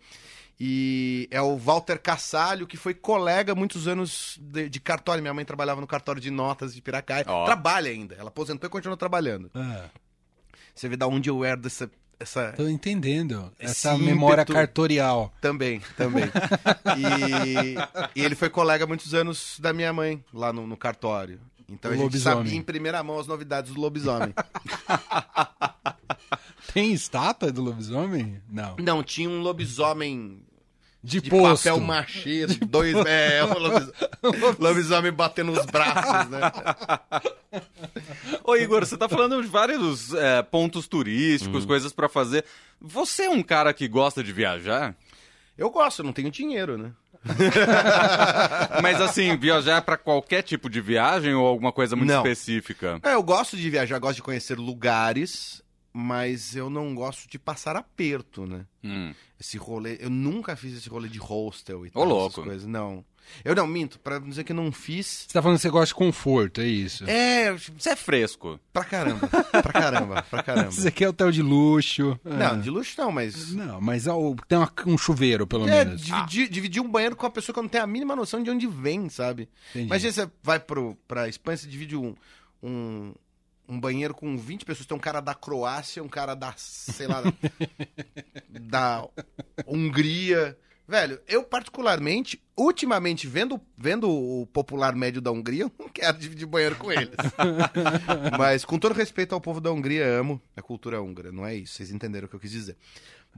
[0.59, 5.23] E é o Walter Cassalho, que foi colega muitos anos de, de cartório.
[5.23, 7.25] Minha mãe trabalhava no cartório de notas de Piracaia.
[7.29, 7.45] Ó.
[7.45, 8.15] Trabalha ainda.
[8.15, 9.51] Ela aposentou e continua trabalhando.
[9.55, 9.85] Ah,
[10.77, 11.91] Você vê da onde eu herdo essa...
[12.21, 12.53] essa...
[12.53, 13.51] tô entendendo.
[13.59, 15.33] Essa memória ímpeto- cartorial.
[15.41, 16.25] Também, também.
[18.15, 21.41] E, e ele foi colega há muitos anos da minha mãe, lá no, no cartório.
[21.69, 22.39] Então O a gente lobisomem.
[22.45, 24.33] sabia em primeira mão as novidades do lobisomem.
[26.73, 28.41] Tem estátua do lobisomem?
[28.51, 28.77] Não.
[28.79, 30.43] Não, tinha um lobisomem
[31.07, 31.65] De, de posto.
[31.65, 32.95] papel machê, dois.
[33.07, 33.93] É, o lobisomem,
[34.59, 36.41] lobisomem batendo os braços, né?
[38.43, 41.67] Ô, Igor, você tá falando de vários é, pontos turísticos, Hum.
[41.67, 42.45] coisas pra fazer.
[42.81, 44.95] Você é um cara que gosta de viajar?
[45.57, 46.93] Eu gosto, eu não tenho dinheiro, né?
[48.83, 52.19] Mas assim, viajar pra qualquer tipo de viagem ou alguma coisa muito Não.
[52.19, 53.01] específica?
[53.03, 57.75] É, eu gosto de viajar, gosto de conhecer lugares, mas eu não gosto de passar
[57.77, 58.67] aperto, né?
[58.85, 59.15] Hum.
[59.39, 62.41] Esse rolê, eu nunca fiz esse rolê de hostel e Ô, tal, louco.
[62.41, 63.05] essas coisas, não.
[63.45, 65.27] Eu não, minto, pra dizer que não fiz.
[65.27, 67.05] Você tá falando que você gosta de conforto, é isso?
[67.11, 68.59] É, Você é fresco.
[68.73, 70.71] pra caramba, pra caramba, pra caramba.
[70.73, 72.19] Você quer hotel de luxo.
[72.25, 72.31] Ah.
[72.55, 73.53] Não, de luxo não, mas...
[73.53, 76.03] Não, mas ó, tem uma- um chuveiro, pelo É, menos.
[76.03, 78.67] dividir, dividir um banheiro com uma pessoa que não tem a mínima noção de onde
[78.69, 79.49] vem, sabe?
[79.71, 79.87] Entendi.
[79.87, 82.15] Imagina você vai pro, pra Espanha, você divide um,
[82.63, 83.13] um,
[83.69, 84.87] um banheiro com 20 pessoas.
[84.87, 87.23] Tem um cara da Croácia, um cara da, sei lá,
[88.49, 89.07] da
[89.67, 90.57] Hungria.
[90.89, 96.47] Velho, eu particularmente, ultimamente, vendo, vendo o popular médio da Hungria, eu não quero dividir
[96.47, 97.17] banheiro com eles.
[98.39, 101.33] Mas, com todo respeito ao povo da Hungria, amo a cultura húngara.
[101.33, 102.77] Não é isso, vocês entenderam o que eu quis dizer.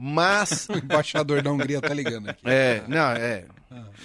[0.00, 2.42] Mas, O embaixador da Hungria tá ligando aqui.
[2.48, 3.46] é, não, é.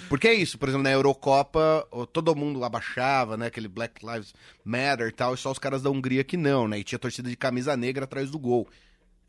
[0.08, 3.46] Porque é isso, por exemplo, na Eurocopa, todo mundo abaixava, né?
[3.46, 6.78] Aquele Black Lives Matter e tal, e só os caras da Hungria que não, né?
[6.80, 8.68] E tinha torcida de camisa negra atrás do gol.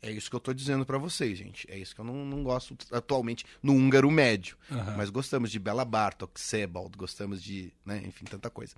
[0.02, 1.66] É isso que eu tô dizendo pra vocês, gente.
[1.70, 4.56] É isso que eu não, não gosto atualmente no húngaro médio.
[4.70, 4.94] Aham.
[4.96, 8.02] Mas gostamos de Bela Bartok, Sebald, gostamos de, né?
[8.04, 8.74] Enfim, tanta coisa.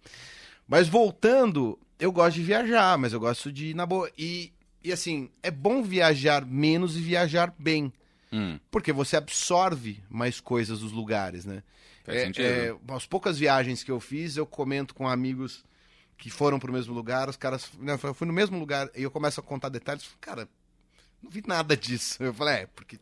[0.66, 4.10] Mas voltando, eu gosto de viajar, mas eu gosto de ir na boa.
[4.16, 4.52] E,
[4.88, 7.92] e assim, é bom viajar menos e viajar bem.
[8.32, 11.62] Hum, Porque você absorve mais coisas dos lugares, né?
[12.04, 12.44] Faz É, sentido.
[12.44, 15.64] é, as poucas viagens que eu fiz, eu comento com amigos
[16.16, 17.70] que foram pro mesmo lugar, os caras.
[17.78, 20.04] Né, eu fui no mesmo lugar, e eu começo a contar detalhes.
[20.20, 20.48] Cara,
[21.22, 22.20] não vi nada disso.
[22.22, 22.98] Eu falei, é, porque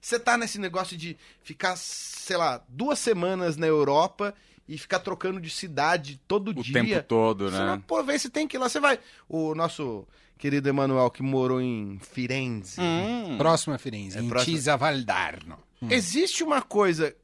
[0.00, 4.34] você tá nesse negócio de ficar, sei lá, duas semanas na Europa
[4.68, 6.72] e ficar trocando de cidade todo o dia.
[6.82, 7.66] tempo todo, Você né?
[7.66, 8.98] vai, pô, vê se tem que ir lá, você vai.
[9.28, 10.06] O nosso
[10.38, 12.80] querido Emanuel, que morou em Firenze.
[12.80, 14.56] Hum, Próxima Firenze, É em próxima.
[14.56, 15.58] Tisa Valdarno.
[15.90, 17.14] Existe uma coisa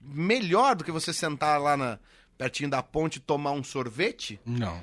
[0.00, 1.98] melhor do que você sentar lá na,
[2.36, 4.40] pertinho da ponte e tomar um sorvete?
[4.44, 4.80] Não.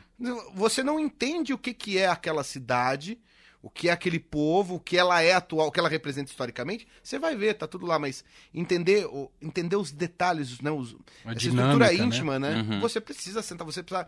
[0.56, 3.20] Você não entende o que, que é aquela cidade,
[3.62, 6.88] o que é aquele povo, o que ela é atual, o que ela representa historicamente.
[7.02, 8.24] Você vai ver, tá tudo lá, mas
[8.54, 9.08] entender,
[9.42, 11.94] entender os detalhes, né, os, A essa dinâmica, estrutura né?
[11.96, 12.62] íntima, né?
[12.62, 12.80] Uhum.
[12.82, 14.08] Você precisa sentar, você precisa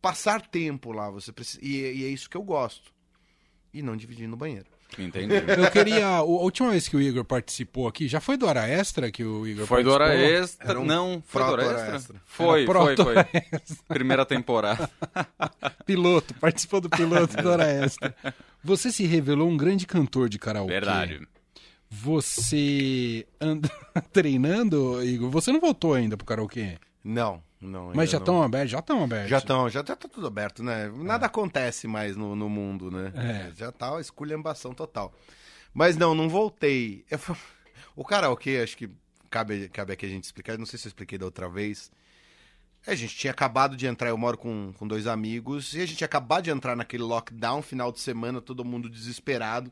[0.00, 2.92] passar tempo lá, você precisa, e, e é isso que eu gosto.
[3.72, 4.66] E não dividir no banheiro.
[4.98, 5.34] entendi.
[5.46, 6.06] Eu queria.
[6.06, 9.46] A última vez que o Igor participou aqui, já foi do Hora Extra que o
[9.46, 10.42] Igor Foi do Hora participou?
[10.42, 10.80] Extra?
[10.80, 11.96] Um Não, foi do Hora Extra?
[11.96, 12.22] Extra.
[12.24, 13.14] Foi, foi, foi.
[13.88, 14.90] Primeira temporada.
[15.84, 18.16] Piloto, participou do piloto do Hora Extra.
[18.64, 20.72] Você se revelou um grande cantor de karaokê.
[20.72, 21.28] Verdade.
[21.90, 23.70] Você anda
[24.12, 25.30] treinando, Igor?
[25.30, 26.78] Você não voltou ainda pro karaokê?
[27.04, 27.92] Não, não.
[27.94, 28.70] Mas já estão abertos?
[28.70, 29.30] Já estão abertos.
[29.30, 30.88] Já estão, já tá tudo aberto, né?
[30.88, 33.12] Nada acontece mais no, no mundo, né?
[33.14, 33.52] É.
[33.56, 35.12] Já tá uma esculhambação total.
[35.74, 37.04] Mas não, não voltei.
[37.10, 37.18] Eu
[37.96, 38.88] o karaokê, acho que
[39.28, 40.56] cabe, cabe aqui a gente explicar.
[40.56, 41.90] Não sei se eu expliquei da outra vez.
[42.86, 45.98] A gente tinha acabado de entrar, eu moro com, com dois amigos, e a gente
[45.98, 49.70] tinha acabado de entrar naquele lockdown, final de semana, todo mundo desesperado.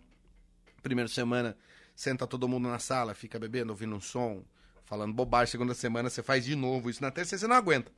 [0.83, 1.57] Primeira semana,
[1.95, 4.43] senta todo mundo na sala, fica bebendo, ouvindo um som,
[4.87, 5.51] falando bobagem.
[5.51, 7.03] Segunda semana, você faz de novo isso.
[7.03, 7.93] Na terceira, você não aguenta.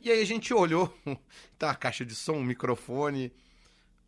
[0.00, 0.96] E aí a gente olhou,
[1.58, 3.32] tá uma caixa de som, um microfone.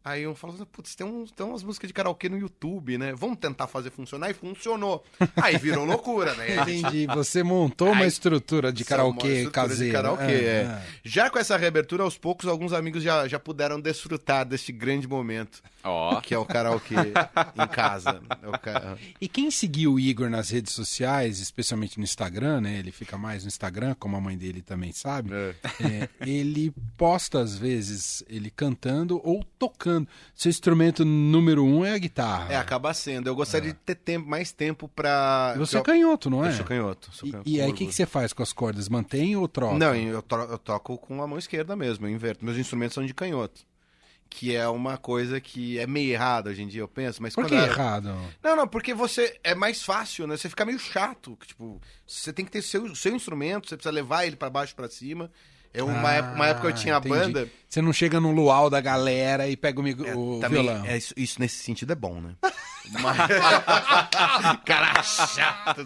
[0.05, 3.15] Aí um falou, putz, tem, uns, tem umas músicas de karaokê no YouTube, né?
[3.17, 5.03] Vamos tentar fazer funcionar e funcionou.
[5.35, 6.57] Aí virou loucura, né?
[6.61, 7.07] Entendi.
[7.07, 9.93] Você montou uma Ai, estrutura de é uma karaokê estrutura de caseiro.
[9.95, 10.83] karaokê, é.
[11.03, 15.63] Já com essa reabertura, aos poucos, alguns amigos já, já puderam desfrutar deste grande momento,
[15.83, 18.21] Ó, que é o karaokê em casa.
[18.43, 22.79] É o ca- E quem seguiu o Igor nas redes sociais, especialmente no Instagram, né?
[22.79, 25.31] Ele fica mais no Instagram, como a mãe dele também sabe.
[25.33, 25.55] É.
[25.81, 29.94] É, ele posta, às vezes, ele cantando ou tocando.
[30.35, 32.53] Seu instrumento número um é a guitarra.
[32.53, 33.29] É, acaba sendo.
[33.29, 35.53] Eu gostaria de ter tempo, mais tempo pra...
[35.57, 36.49] E Você é canhoto, não é?
[36.49, 37.11] eu sou canhoto.
[37.13, 38.89] sou E, canhoto, e aí, o que, que você faz com as cordas?
[38.89, 39.79] Mantém ou troca?
[39.79, 42.45] Não, eu, to- eu toco com a mão esquerda mesmo, eu inverto.
[42.45, 43.63] Meus instrumentos são de canhoto.
[44.31, 47.23] Que é uma coisa que é meio errada hoje em dia, eu penso.
[47.23, 48.13] Mas Por que era- errado?
[48.43, 50.37] Não, não, porque você é mais fácil, né?
[50.37, 51.37] Você fica meio chato.
[51.41, 54.75] que, Tipo, você tem que ter seu, seu instrumento, você precisa levar ele pra baixo
[54.75, 55.31] pra cima.
[55.75, 57.15] É uma, Ah, época, uma época eu tinha a entendi.
[57.19, 57.49] banda.
[57.69, 60.85] Você não chega no luau da galera e pega o, micro- o Também, violão.
[60.87, 62.35] é, isso, isso nesse sentido é bom, né?
[63.03, 63.17] Mas...
[64.65, 65.83] Cara chato.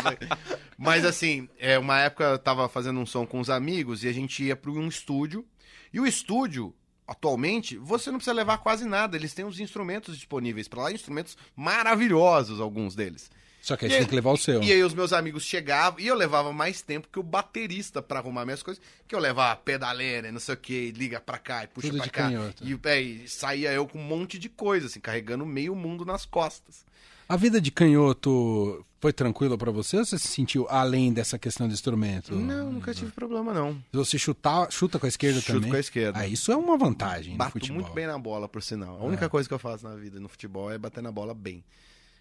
[0.76, 4.12] Mas assim, é, uma época eu tava fazendo um som com os amigos e a
[4.12, 5.44] gente ia para um estúdio.
[5.92, 6.74] E o estúdio,
[7.06, 9.16] atualmente, você não precisa levar quase nada.
[9.16, 13.30] Eles têm os instrumentos disponíveis para lá, instrumentos maravilhosos, alguns deles.
[13.60, 14.62] Só que aí E você tem que levar o seu.
[14.62, 18.20] E aí os meus amigos chegavam e eu levava mais tempo que o baterista pra
[18.20, 21.64] arrumar minhas coisas, que eu levava pedaleira e não sei o que, liga pra cá
[21.64, 22.22] e puxa Tudo pra cá.
[22.24, 22.64] canhoto.
[22.66, 26.24] E, é, e saía eu com um monte de coisa, assim, carregando meio mundo nas
[26.24, 26.86] costas.
[27.28, 31.68] A vida de canhoto foi tranquila pra você ou você se sentiu além dessa questão
[31.68, 32.34] de instrumento?
[32.34, 33.78] Não, nunca tive problema, não.
[33.92, 35.70] Você chutar, chuta com a esquerda Chuto também?
[35.70, 36.18] com a esquerda.
[36.18, 37.82] Ah, isso é uma vantagem no Bato futebol.
[37.82, 38.98] muito bem na bola, por sinal.
[38.98, 41.62] A única coisa que eu faço na vida no futebol é bater na bola bem.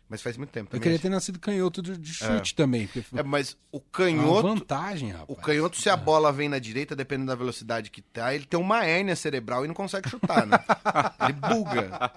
[0.09, 0.83] Mas faz muito tempo Eu também.
[0.83, 2.87] queria ter nascido canhoto de, de chute também.
[2.87, 5.27] Porque É, mas o é canhoto, vantagem, rapaz.
[5.29, 8.57] o canhoto, se a bola vem na direita, dependendo da velocidade que tá, ele tem
[8.59, 10.57] uma hérnia cerebral e não consegue chutar, né?
[11.21, 12.11] ele buga.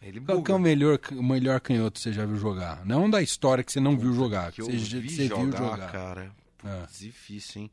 [0.00, 0.68] Ele Qual que é o buga.
[0.70, 2.84] melhor, o melhor canhoto que você já viu jogar?
[2.86, 5.44] Não da história que você não viu jogar, que, que eu você, vi você jogar,
[5.44, 5.92] viu jogar.
[5.92, 6.32] cara.
[6.64, 6.80] É.
[6.80, 7.70] Putz, Difícil, hein?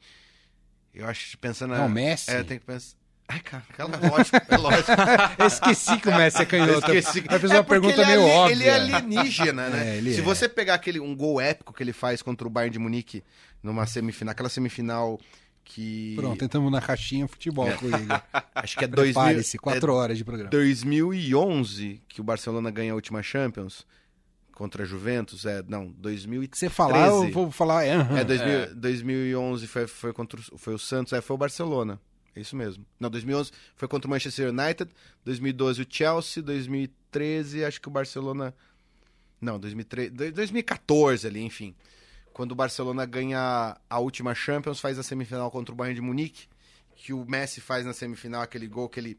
[0.93, 2.31] Eu acho que pensando Não, Messi?
[2.31, 2.95] É, tem que pensar.
[3.31, 4.91] Ai, cara, é lógico, é lógico.
[5.37, 6.91] Eu esqueci que o Messi é canhoto.
[6.91, 7.23] Esqueci.
[7.29, 8.53] Eu fiz uma É porque pergunta ele é meio ali- óbvia.
[8.53, 9.79] Ele é alienígena, né?
[9.93, 10.23] É, ele Se é.
[10.23, 13.23] você pegar aquele um gol épico que ele faz contra o Bayern de Munique
[13.61, 15.19] numa semifinal, aquela semifinal
[15.63, 18.21] que Pronto, entramos na caixinha futebol com Igor.
[18.55, 20.49] acho que é 2000, Prepare-se, é quatro horas de programa.
[20.49, 23.85] 2011 que o Barcelona ganha a última Champions
[24.53, 26.49] contra a Juventus, é, não, 2013.
[26.53, 27.85] Se você falar, eu vou falar.
[27.85, 27.95] É.
[28.19, 31.99] É, 2000, 2011 foi, foi contra o, foi o Santos, é, foi o Barcelona.
[32.35, 32.85] É isso mesmo.
[32.99, 34.89] Não, 2011 foi contra o Manchester United,
[35.25, 38.53] 2012 o Chelsea, 2013 acho que o Barcelona...
[39.41, 41.75] Não, 2013, dois- 2014 ali, enfim.
[42.33, 46.47] Quando o Barcelona ganha a última Champions, faz a semifinal contra o Bayern de Munique,
[46.95, 49.17] que o Messi faz na semifinal, aquele gol que ele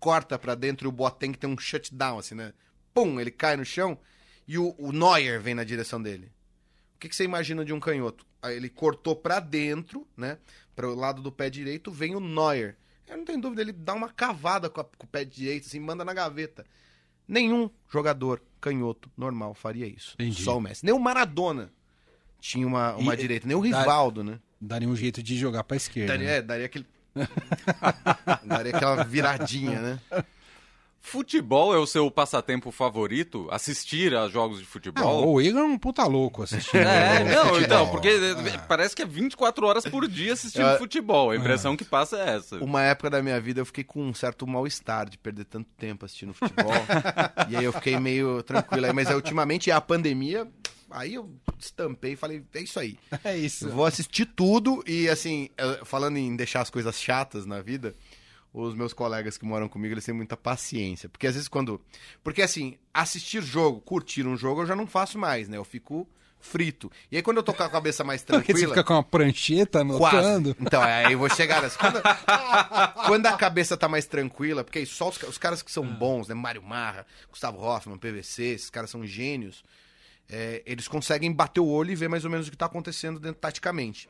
[0.00, 2.52] corta pra dentro e o Boateng tem um shutdown, assim, né?
[2.94, 3.98] Pum, ele cai no chão
[4.46, 6.30] e o, o Neuer vem na direção dele.
[6.98, 8.26] O que, que você imagina de um canhoto?
[8.42, 10.36] Aí ele cortou pra dentro, né?
[10.74, 12.76] Para o lado do pé direito, vem o Neuer.
[13.06, 15.78] Eu não tenho dúvida, ele dá uma cavada com, a- com o pé direito, assim,
[15.80, 16.66] manda na gaveta.
[17.26, 20.14] Nenhum jogador canhoto normal faria isso.
[20.14, 20.42] Entendi.
[20.42, 20.84] Só o Messi.
[20.84, 21.70] Nem o Maradona
[22.40, 23.46] tinha uma, uma E- direita.
[23.46, 24.40] Nem o Rivaldo, né?
[24.60, 26.12] Daria um jeito de jogar pra esquerda.
[26.14, 26.36] Daria, né?
[26.38, 26.86] é, daria aquele.
[28.44, 30.00] daria aquela viradinha, né?
[31.00, 33.48] Futebol é o seu passatempo favorito?
[33.50, 35.32] Assistir a jogos de Não, futebol?
[35.32, 36.80] o Igor é um puta louco assistindo.
[36.86, 37.60] É, não, futebol.
[37.62, 38.08] então, porque
[38.54, 38.58] Ah.
[38.68, 40.76] parece que é 24 horas por dia assistindo É.
[40.78, 41.30] futebol.
[41.30, 42.56] A impressão que passa é essa.
[42.62, 46.04] Uma época da minha vida eu fiquei com um certo mal-estar de perder tanto tempo
[46.04, 46.72] assistindo futebol.
[47.48, 48.86] e aí eu fiquei meio tranquilo.
[48.86, 50.46] aí, Mas aí, ultimamente, a pandemia,
[50.90, 52.98] aí eu estampei e falei, é isso aí.
[53.24, 53.66] É isso.
[53.68, 57.94] Eu vou assistir tudo e, assim, eh, falando em deixar as coisas chatas na vida,
[58.52, 61.08] os meus colegas que moram comigo, eles têm muita paciência.
[61.08, 61.80] Porque às vezes quando...
[62.22, 65.56] Porque, assim, assistir jogo, curtir um jogo, eu já não faço mais, né?
[65.56, 66.08] Eu fico
[66.40, 66.90] frito.
[67.10, 68.74] E aí quando eu tô com a cabeça mais Porque você tranquila...
[68.74, 70.16] fica com uma prancheta Quase.
[70.16, 70.56] anotando.
[70.60, 71.78] Então, aí eu vou chegar nessa.
[71.78, 72.00] Quando,
[73.06, 76.28] quando a cabeça tá mais tranquila, porque aí só os, os caras que são bons,
[76.28, 76.34] né?
[76.34, 79.64] Mário Marra, Gustavo Hoffman, PVC, esses caras são gênios.
[80.28, 83.18] é, eles conseguem bater o olho e ver mais ou menos o que tá acontecendo
[83.18, 84.08] dentro taticamente.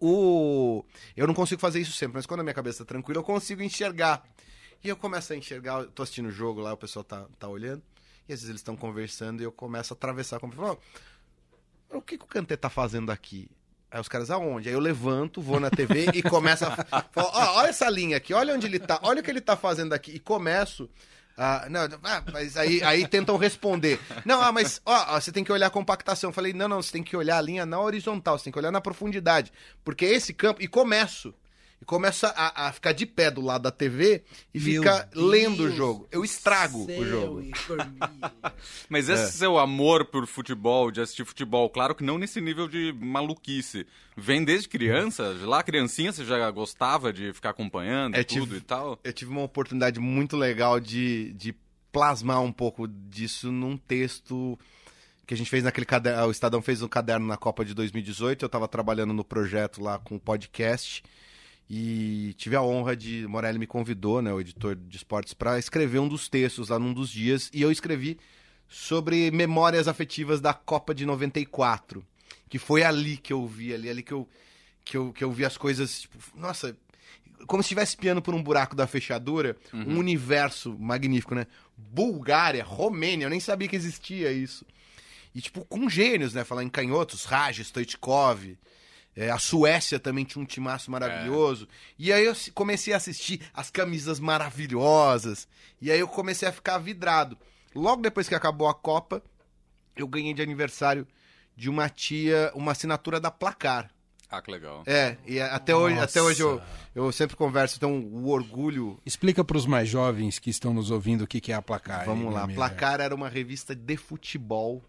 [0.00, 0.84] O...
[1.16, 3.62] Eu não consigo fazer isso sempre, mas quando a minha cabeça tá tranquila, eu consigo
[3.62, 4.24] enxergar.
[4.82, 7.46] E eu começo a enxergar, eu tô assistindo o jogo lá, o pessoal tá, tá
[7.46, 7.82] olhando,
[8.26, 10.76] e às vezes eles estão conversando e eu começo a atravessar "Ó,
[11.90, 13.50] o que, que o Kanté tá fazendo aqui?
[13.90, 14.68] Aí os caras, aonde?
[14.68, 16.70] Aí eu levanto, vou na TV e começo a
[17.10, 19.56] falar, "Ó, olha essa linha aqui, olha onde ele tá, olha o que ele tá
[19.56, 20.12] fazendo aqui.
[20.12, 20.88] E começo
[21.40, 21.68] a.
[21.70, 23.98] não, ah, mas aí, aí tentam responder.
[24.24, 26.30] Não, ah, mas ó, você tem que olhar a compactação.
[26.30, 28.58] Eu falei, não, não, você tem que olhar a linha na horizontal, você tem que
[28.58, 29.52] olhar na profundidade.
[29.82, 30.62] Porque esse campo.
[30.62, 31.34] E começo.
[31.80, 35.24] E começo a, a ficar de pé do lado da TV e Meu ficar Deus
[35.30, 36.06] lendo o jogo.
[36.12, 37.42] Eu estrago o jogo.
[38.88, 39.14] Mas É.
[39.14, 43.86] esse seu amor por futebol, de assistir futebol, claro que não nesse nível de maluquice.
[44.16, 45.34] Vem desde criança?
[45.42, 48.98] Lá, criancinha, você já gostava de ficar acompanhando É, tudo tive- e tal?
[49.02, 51.54] eu tive uma oportunidade muito legal de, de
[51.90, 54.58] plasmar um pouco disso num texto
[55.26, 56.26] que a gente fez naquele caderno.
[56.26, 58.42] O Estadão fez um caderno na Copa de 2018.
[58.44, 61.02] Eu estava trabalhando no projeto lá com o podcast.
[61.72, 63.24] E tive a honra de.
[63.28, 66.92] Morelli me convidou, né, o editor de esportes, para escrever um dos textos lá num
[66.92, 67.48] dos dias.
[67.54, 68.18] E eu escrevi
[68.68, 72.04] sobre memórias afetivas da Copa de 94.
[72.48, 74.28] Que foi ali que eu vi, ali, ali que eu,
[74.84, 76.00] que eu, que eu vi as coisas.
[76.00, 76.76] Tipo, nossa,
[77.46, 81.46] como se estivesse piando por um buraco da fechadura, um universo magnífico, né?
[81.76, 84.66] Bulgária, Romênia, eu nem sabia que existia isso.
[85.32, 86.42] E, tipo, com gênios, né?
[86.42, 88.56] Falar em canhotos, Raj, Stoichkov.
[89.16, 91.66] É, a Suécia também tinha um timaço maravilhoso.
[91.98, 95.48] E aí eu se- comecei a assistir as camisas maravilhosas.
[95.80, 97.36] E aí eu comecei a ficar vidrado.
[97.74, 99.22] Logo depois que acabou a Copa,
[99.96, 101.06] eu ganhei de aniversário
[101.56, 103.90] de uma tia uma assinatura da Placar.
[104.32, 104.84] Ah, que legal.
[104.86, 106.04] É, e até hoje, Nossa.
[106.04, 106.62] até hoje eu,
[106.94, 108.96] eu sempre converso, então o orgulho.
[109.04, 112.04] Explica pros mais jovens que estão nos ouvindo o que que é a Placar.
[112.04, 112.54] Vamos Igor lá, Miller.
[112.56, 114.84] Placar era uma revista de futebol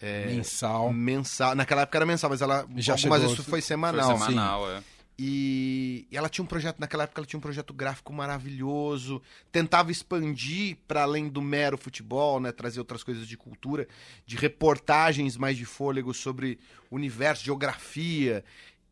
[0.00, 0.92] Mensal.
[0.92, 1.54] mensal.
[1.54, 4.16] Naquela época era mensal, mas ela Já chegou- vezes foi Foi semanal.
[4.18, 4.82] semanal, é.
[5.20, 9.90] E, e ela tinha um projeto, naquela época ela tinha um projeto gráfico maravilhoso, tentava
[9.90, 13.88] expandir para além do mero futebol, né, trazer outras coisas de cultura,
[14.24, 18.44] de reportagens mais de fôlego sobre universo, geografia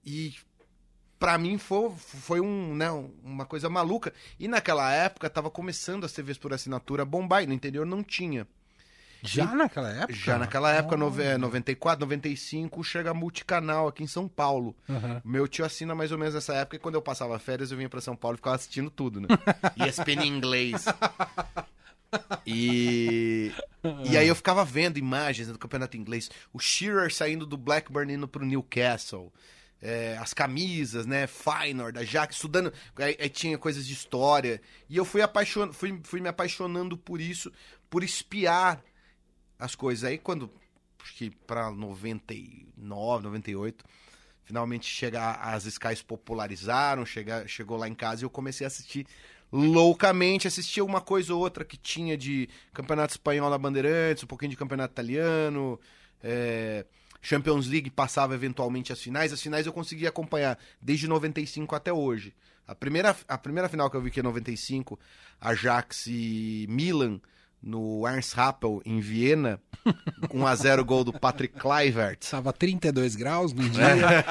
[0.05, 0.35] e
[1.17, 2.91] para mim foi, foi um, né,
[3.23, 4.13] uma coisa maluca.
[4.39, 8.03] E naquela época tava começando as TVs por assinatura a bombar, e no interior não
[8.03, 8.49] tinha.
[9.27, 10.13] Já naquela época?
[10.15, 14.75] Já naquela época, nove- é, 94, 95, chega multicanal aqui em São Paulo.
[14.89, 15.21] Aham.
[15.25, 17.89] Meu tio assina mais ou menos nessa época e quando eu passava férias eu vinha
[17.89, 19.29] pra São Paulo e ficava assistindo tudo, né?
[19.87, 20.85] ESPN em inglês.
[22.47, 23.53] E...
[24.09, 26.31] e aí eu ficava vendo imagens do campeonato inglês.
[26.53, 29.33] O Shearer saindo do Blackburn indo pro Newcastle.
[29.83, 31.27] É, as camisas, né?
[31.27, 32.73] Feyenoord, Ajax, estudando.
[32.97, 34.61] Aí, aí tinha coisas de história.
[34.89, 35.73] E eu fui, apaixon...
[35.73, 37.53] fui, fui me apaixonando por isso,
[37.91, 38.83] por espiar
[39.59, 40.05] as coisas.
[40.05, 40.51] Aí quando,
[41.03, 43.85] acho que pra 99, 98,
[44.45, 49.07] finalmente chega, as Skies popularizaram, chega, chegou lá em casa e eu comecei a assistir
[49.53, 54.51] loucamente, assistia uma coisa ou outra que tinha de campeonato espanhol na Bandeirantes, um pouquinho
[54.51, 55.79] de campeonato italiano,
[56.23, 56.85] é,
[57.23, 62.35] Champions League passava eventualmente as finais, as finais eu conseguia acompanhar desde 95 até hoje.
[62.67, 64.99] A primeira, a primeira final que eu vi que é 95,
[65.41, 67.21] Ajax e Milan,
[67.67, 69.61] no Ernst Happel, em Viena,
[70.33, 72.19] 1x0 gol do Patrick Kluivert.
[72.31, 74.25] Tava 32 graus no dia.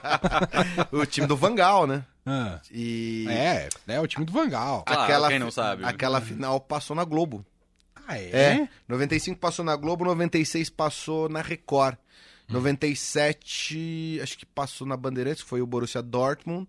[0.90, 2.04] o time do Vangal, né?
[2.24, 4.82] Ah, E é, é o time do Vangal.
[4.84, 5.84] Claro, quem não sabe.
[5.84, 7.44] Aquela final passou na Globo.
[8.08, 8.30] Ah, é?
[8.30, 11.96] É, 95 passou na Globo, 96 passou na Record.
[12.48, 16.66] 97, acho que passou na Bandeirantes, que foi o Borussia Dortmund.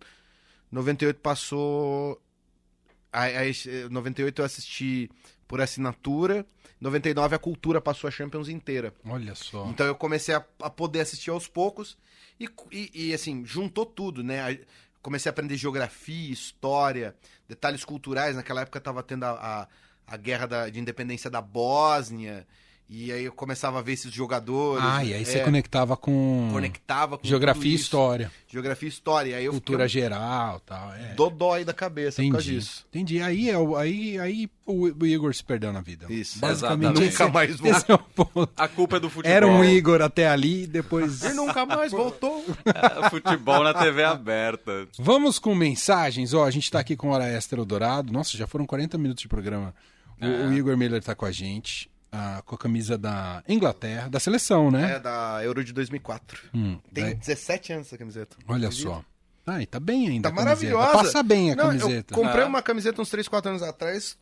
[0.72, 2.22] 98 passou.
[3.12, 5.10] Aí, aí, eh, 98 eu assisti
[5.52, 6.46] por assinatura.
[6.80, 8.94] 99 a Cultura passou a Champions inteira.
[9.06, 9.66] Olha só.
[9.68, 11.98] Então eu comecei a, a poder assistir aos poucos
[12.40, 14.42] e, e- e, assim, juntou tudo, né?
[14.42, 14.62] Aí
[15.04, 17.16] Comecei a aprender geografia, história,
[17.50, 18.36] detalhes culturais.
[18.36, 19.68] Naquela época tava tendo a, a,
[20.14, 22.46] a guerra da- de independência da Bósnia.
[22.94, 24.84] E aí eu começava a ver esses jogadores.
[24.86, 29.38] Ah, e aí você é, conectava com conectava com geografia e história, Geografia e história.
[29.38, 30.94] Aí eu cultura fiquei geral tal.
[30.96, 31.14] É.
[31.14, 32.60] dodói da cabeça por causa Entendi.
[32.60, 32.86] disso.
[32.90, 33.22] Entendi.
[33.22, 36.06] Aí, é o, aí, aí o, Igor se perdeu na vida.
[36.10, 36.38] Isso.
[36.40, 37.10] Basicamente, Exatamente.
[37.14, 37.78] esse- Nunca mais voltou.
[37.78, 38.54] esse é o ponto.
[38.58, 39.38] A culpa é do futebol.
[39.38, 41.24] Era um Igor até ali, depois.
[41.24, 42.44] E nunca mais voltou.
[42.66, 44.86] É, futebol na TV aberta.
[45.00, 46.34] Vamos com mensagens.
[46.34, 48.12] Ó, a gente tá aqui com Hora Extra Eldorado.
[48.12, 49.74] Nossa, já foram 40 minutos de programa.
[50.22, 50.48] O, É.
[50.48, 51.90] o Igor Miller tá com a gente.
[52.12, 54.94] Ah, com a camisa da Inglaterra, da seleção, né?
[54.96, 56.50] É, da Euro de 2004.
[56.54, 58.36] Hum, Tem daí- 17 anos essa camiseta.
[58.48, 59.04] olha só.
[59.46, 60.30] Ah, e tá bem ainda.
[60.30, 60.92] Tá maravilhosa.
[60.92, 62.14] Passa bem a Não, camiseta.
[62.14, 62.48] Eu comprei Ah.
[62.48, 64.18] uma camiseta uns 3, 4 anos atrás,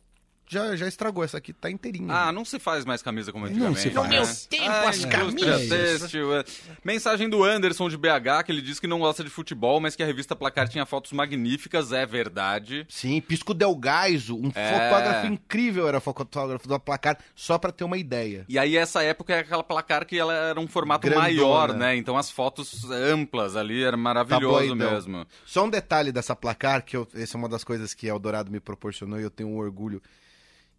[0.50, 1.22] já, já estragou.
[1.24, 2.12] Essa aqui tá inteirinha.
[2.12, 3.80] Ah, não se faz mais camisa como Não antigamente.
[3.80, 4.08] se faz.
[4.10, 4.18] né?
[4.20, 5.68] No meu tempo, Ah, as camisas.
[5.68, 6.44] têxtil, é.
[6.84, 10.02] Mensagem do Anderson de BH, que ele diz que não gosta de futebol, mas que
[10.02, 12.86] a revista Placar tinha fotos magníficas, é verdade.
[12.88, 14.72] Sim, Pisco Del Gaiso, um É.
[14.90, 18.44] fotógrafo incrível era fotógrafo do placar, só pra ter uma ideia.
[18.48, 21.22] E aí essa época é aquela placar que ela era um formato Grandona.
[21.28, 21.96] maior, né?
[21.96, 24.92] Então as fotos amplas ali, era maravilhoso Tabloidão.
[24.92, 25.26] mesmo.
[25.44, 28.58] Só um detalhe dessa placar, que eu, essa é uma das coisas que Eldorado me
[28.60, 30.02] proporcionou e eu tenho um orgulho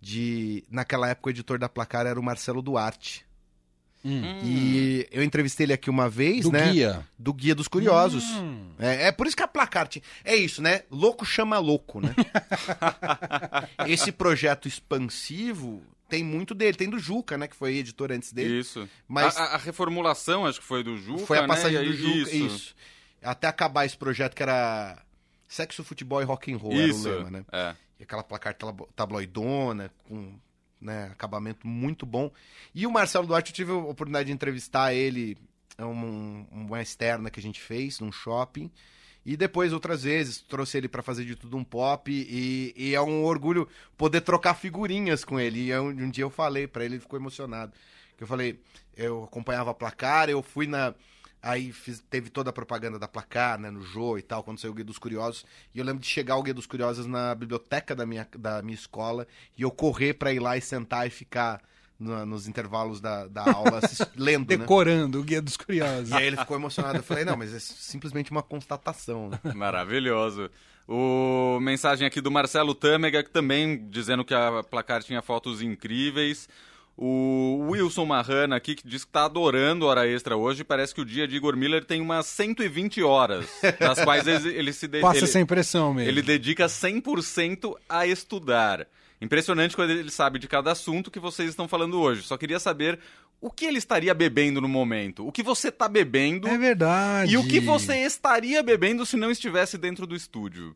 [0.02, 0.64] de...
[0.70, 3.24] Naquela época o editor da placar era o Marcelo Duarte.
[4.04, 4.40] Hum.
[4.44, 6.72] E eu entrevistei ele aqui uma vez, Do né?
[6.72, 7.08] guia.
[7.20, 8.24] Do Guia dos Curiosos.
[8.32, 8.72] Hum.
[8.80, 10.02] É, é por isso que a placar tinha...
[10.26, 10.82] É isso, né?
[10.90, 12.16] Louco chama louco, né?
[13.88, 16.76] Esse projeto expansivo tem muito dele.
[16.78, 17.48] Tem do Juca, né?
[17.48, 18.60] Que foi editor antes dele.
[18.60, 18.88] Isso.
[19.08, 21.48] Mas- A, a- reformulação, acho que foi do Juca, foi a né?
[21.48, 22.32] passagem aí- do Juca.
[22.32, 22.36] Isso.
[22.36, 22.76] Isso.
[23.22, 24.98] Até acabar esse projeto que era
[25.48, 27.08] sexo, futebol e rock and roll, era Isso.
[27.08, 27.46] o lema, né?
[27.52, 27.76] É.
[28.02, 30.34] Aquela placar tablo- tabloidona, com
[30.80, 32.32] né, acabamento muito bom.
[32.74, 35.38] E o Marcelo Duarte, eu tive a oportunidade de entrevistar ele,
[35.78, 38.72] é um, uma externa que a gente fez num shopping.
[39.24, 42.12] E depois, outras vezes, trouxe ele pra fazer de tudo um pop.
[42.12, 45.66] E, e é um orgulho poder trocar figurinhas com ele.
[45.66, 47.72] E é um, um dia eu falei pra ele, ele ficou emocionado.
[48.20, 48.60] Eu falei,
[48.98, 50.96] eu acompanhava a placar, eu fui na.
[51.44, 54.72] Aí fiz- teve toda a propaganda da placar, né, no Jô e tal, quando saiu
[54.72, 55.44] o Guia dos Curiosos.
[55.74, 58.76] E eu lembro de chegar o Guia dos Curiosos na biblioteca da minha, da minha
[58.76, 59.28] escola
[59.58, 61.60] e eu correr pra ir lá e sentar e ficar
[62.00, 63.80] na- nos intervalos da, da aula
[64.16, 64.58] lendo, né?
[64.58, 66.12] Decorando o Guia dos Curiosos.
[66.12, 66.98] E aí ele ficou emocionado.
[67.00, 69.40] Eu falei, não, mas é simplesmente uma constatação, né?
[69.56, 70.50] Maravilhoso.
[70.88, 76.50] O mensagem aqui do Marcelo Tâmega, que também dizendo que a placar tinha fotos incríveis.
[76.98, 80.64] O Wilson Marrana aqui, que diz que tá adorando Hora Extra hoje.
[80.64, 83.48] Parece que o dia de Igor Miller tem umas 120 horas,
[83.80, 84.88] das quais ele, ele se...
[84.88, 86.10] de- Passa ele, essa impressão mesmo.
[86.10, 88.88] ele dedica 100% a estudar.
[89.20, 92.24] Impressionante quando ele sabe de cada assunto que vocês estão falando hoje.
[92.24, 93.00] Só queria saber
[93.40, 95.26] o que ele estaria bebendo no momento.
[95.28, 97.34] O que você está bebendo É verdade.
[97.34, 100.76] e o que você estaria bebendo se não estivesse dentro do estúdio.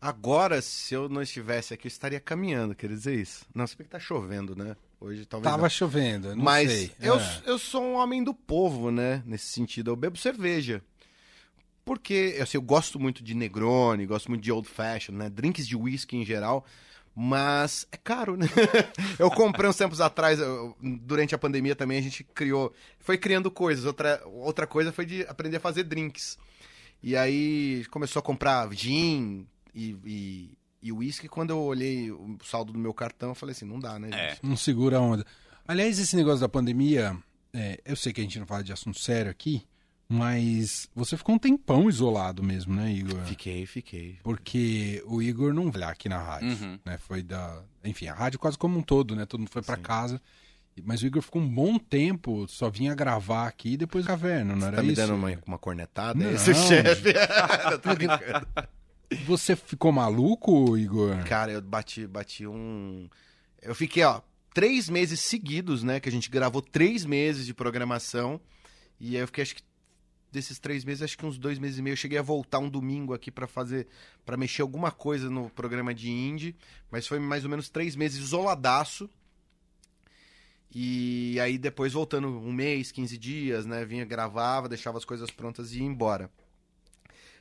[0.00, 3.44] Agora, se eu não estivesse aqui, eu estaria caminhando, quer dizer isso.
[3.54, 4.76] Não, se bem que tá chovendo, né?
[5.00, 5.70] Hoje talvez Tava não.
[5.70, 6.92] chovendo, não Mas sei.
[7.00, 7.42] eu, É.
[7.46, 9.22] eu sou um homem do povo, né?
[9.24, 10.82] Nesse sentido, eu bebo cerveja.
[11.84, 15.30] Porque assim, eu gosto muito de Negroni, gosto muito de Old Fashion, né?
[15.30, 16.64] Drinks de whisky em geral.
[17.16, 18.46] Mas é caro, né?
[19.18, 22.72] eu comprei uns tempos atrás, eu- durante a pandemia também, a gente criou.
[23.00, 23.84] Foi criando coisas.
[23.84, 26.38] Outra, outra coisa foi de aprender a fazer drinks.
[27.02, 30.50] E aí começou a comprar gin e, e,
[30.82, 31.28] e whisky.
[31.28, 34.18] Quando eu olhei o saldo do meu cartão, eu falei assim: não dá, né, gente?
[34.20, 34.38] É.
[34.42, 35.24] Não segura a onda.
[35.66, 37.16] Aliás, esse negócio da pandemia,
[37.52, 39.62] é, eu sei que a gente não fala de assunto sério aqui,
[40.08, 43.20] mas você ficou um tempão isolado mesmo, né, Igor?
[43.26, 44.18] Fiquei, fiquei.
[44.24, 46.78] Porque o Igor não vai aqui na rádio, Uhum.
[46.84, 46.98] né?
[46.98, 47.62] Foi da.
[47.84, 49.24] Enfim, a rádio quase como um todo, né?
[49.26, 50.20] Todo mundo foi pra casa.
[50.82, 54.66] Mas o Igor ficou um bom tempo, só vinha gravar aqui e depois caverna, não
[54.66, 54.96] era tá me isso?
[55.02, 56.18] dando uma, uma cornetada?
[56.18, 57.12] Não, esse o chefe?
[59.26, 61.24] Você ficou maluco, Igor?
[61.24, 63.08] Cara, eu bati, bati um.
[63.60, 64.20] Eu fiquei, ó,
[64.54, 65.98] três meses seguidos, né?
[65.98, 68.40] Que a gente gravou três meses de programação.
[69.00, 69.62] E aí eu fiquei, acho que
[70.30, 71.94] desses três meses, acho que uns dois meses e meio.
[71.94, 73.88] Eu cheguei a voltar um domingo aqui pra fazer.
[74.24, 76.54] para mexer alguma coisa no programa de indie.
[76.90, 79.10] Mas foi mais ou menos três meses isoladaço.
[80.72, 83.84] E aí depois voltando um mês, 15 dias, né?
[83.84, 86.30] Vinha, gravava, deixava as coisas prontas e ia embora.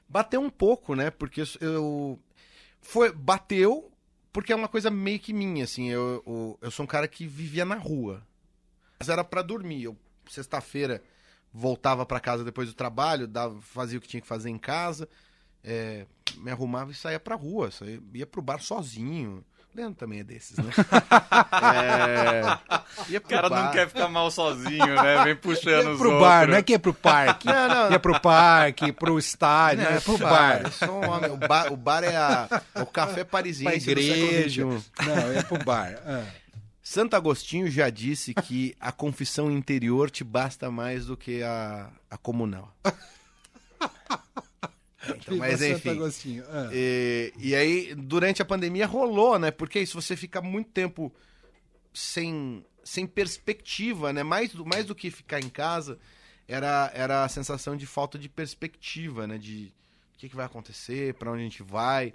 [0.09, 1.11] Bateu um pouco, né?
[1.11, 2.19] Porque eu.
[2.81, 3.91] Foi, bateu
[4.31, 5.89] porque é uma coisa meio que minha, assim.
[5.89, 8.25] Eu, eu, eu sou um cara que vivia na rua.
[8.99, 9.83] Mas era para dormir.
[9.83, 9.97] Eu,
[10.29, 11.03] sexta-feira,
[11.51, 15.09] voltava para casa depois do trabalho, dava, fazia o que tinha que fazer em casa,
[15.63, 16.05] é,
[16.37, 17.71] me arrumava e saía pra rua.
[17.71, 19.43] Saía, ia pro bar sozinho.
[19.73, 20.71] Leandro também é desses, né?
[21.63, 23.17] é...
[23.17, 23.65] O cara bar.
[23.65, 25.23] não quer ficar mal sozinho, né?
[25.23, 26.27] Vem puxando ia os pro outros.
[26.27, 27.47] bar, não é que ia pro parque.
[27.47, 27.91] Não, não.
[27.91, 30.71] Ia pro parque, pro estádio, não, não é pro bar.
[30.71, 31.31] Sou um homem.
[31.31, 34.65] O bar, o bar é, a, é o café parisiense pra igreja.
[34.65, 36.01] Não, é pro bar.
[36.05, 36.25] Ah.
[36.81, 42.17] Santo Agostinho já disse que a confissão interior te basta mais do que a, a
[42.17, 42.75] comunal.
[45.07, 46.41] Então, mas enfim.
[46.49, 46.69] Ah.
[46.73, 49.49] E, e, aí, durante a pandemia rolou, né?
[49.51, 51.13] Porque se você fica muito tempo
[51.93, 54.23] sem, sem perspectiva, né?
[54.23, 55.97] Mais, mais do que ficar em casa,
[56.47, 59.37] era, era a sensação de falta de perspectiva, né?
[59.37, 59.71] De
[60.15, 62.13] o que, que vai acontecer, para onde a gente vai.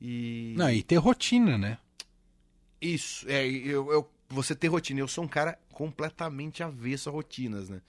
[0.00, 0.54] E...
[0.56, 1.78] Não, e ter rotina, né?
[2.80, 5.00] Isso, é, eu, eu, você ter rotina.
[5.00, 7.80] Eu sou um cara completamente avesso a rotinas, né?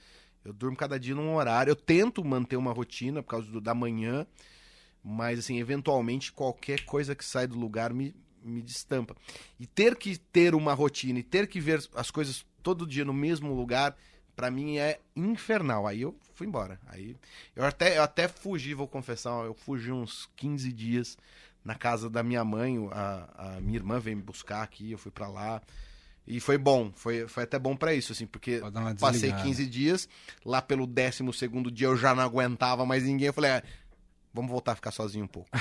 [0.48, 1.72] Eu durmo cada dia num horário.
[1.72, 4.26] Eu tento manter uma rotina por causa do, da manhã,
[5.04, 9.14] mas assim, eventualmente qualquer coisa que sai do lugar me, me destampa.
[9.60, 13.14] E ter que ter uma rotina e ter que ver as coisas todo dia no
[13.14, 13.98] mesmo lugar,
[14.38, 15.86] para mim é infernal.
[15.86, 16.80] Aí eu fui embora.
[16.88, 17.18] Aí
[17.54, 21.18] eu até, eu até fugi, vou confessar, eu fugi uns 15 dias
[21.62, 25.12] na casa da minha mãe, a, a minha irmã veio me buscar aqui, eu fui
[25.12, 25.62] para lá.
[26.28, 28.62] E foi bom, foi, foi até bom para isso, assim, porque
[29.00, 30.10] passei 15 dias,
[30.46, 33.64] lá pelo 12 segundo dia eu já não aguentava mais ninguém, eu falei, ah,
[34.34, 35.50] vamos voltar a ficar sozinho um pouco.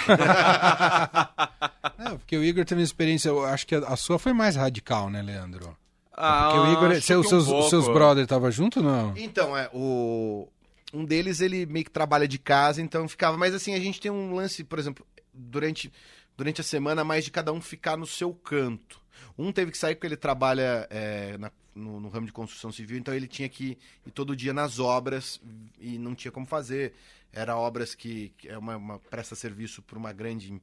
[1.98, 4.56] é, porque o Igor teve uma experiência, eu acho que a, a sua foi mais
[4.56, 5.76] radical, né, Leandro?
[6.12, 7.70] Ah, porque o Igor, seu, um seus, pouco.
[7.70, 9.16] seus brothers estavam junto não?
[9.16, 10.48] Então, é, o...
[10.92, 13.36] Um deles, ele meio que trabalha de casa, então ficava...
[13.36, 15.92] Mas assim, a gente tem um lance, por exemplo, durante,
[16.36, 19.00] durante a semana, mais de cada um ficar no seu canto.
[19.38, 22.98] Um teve que sair porque ele trabalha é, na, no, no, ramo de construção civil,
[22.98, 25.40] então ele tinha que ir todo dia nas obras
[25.78, 26.94] e não tinha como fazer.
[27.32, 30.60] Era obras que, que é uma, uma presta serviço para uma grande,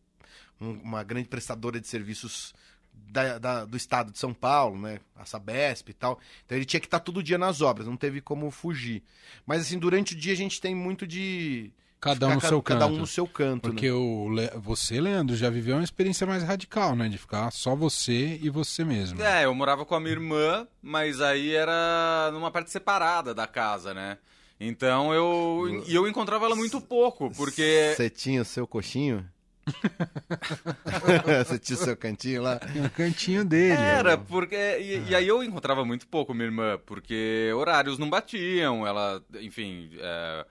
[0.60, 2.54] uma grande prestadora de serviços
[2.94, 5.00] da, da, do estado de São Paulo, né?
[5.16, 6.20] A Sabesp e tal.
[6.46, 9.04] Então ele tinha que estar todo dia nas obras, não teve como fugir.
[9.46, 11.72] Mas assim, durante o dia a gente tem muito de
[12.04, 12.94] Cada um no seu cada canto.
[12.94, 13.62] um no seu canto.
[13.62, 13.94] Porque né?
[13.94, 14.52] o Le...
[14.58, 17.08] você, Leandro, já viveu uma experiência mais radical, né?
[17.08, 19.22] De ficar só você e você mesmo.
[19.22, 23.94] É, eu morava com a minha irmã, mas aí era numa parte separada da casa,
[23.94, 24.18] né?
[24.60, 25.84] Então eu.
[25.88, 27.94] E eu encontrava ela muito pouco, porque.
[27.96, 29.26] Você tinha o seu coxinho?
[31.48, 32.60] Você tinha o seu cantinho lá?
[32.86, 33.82] O cantinho dele.
[33.82, 34.58] Era, porque.
[34.58, 39.90] E, e, aí eu encontrava muito pouco minha irmã, porque horários não batiam, ela, enfim.
[40.02, 40.46] É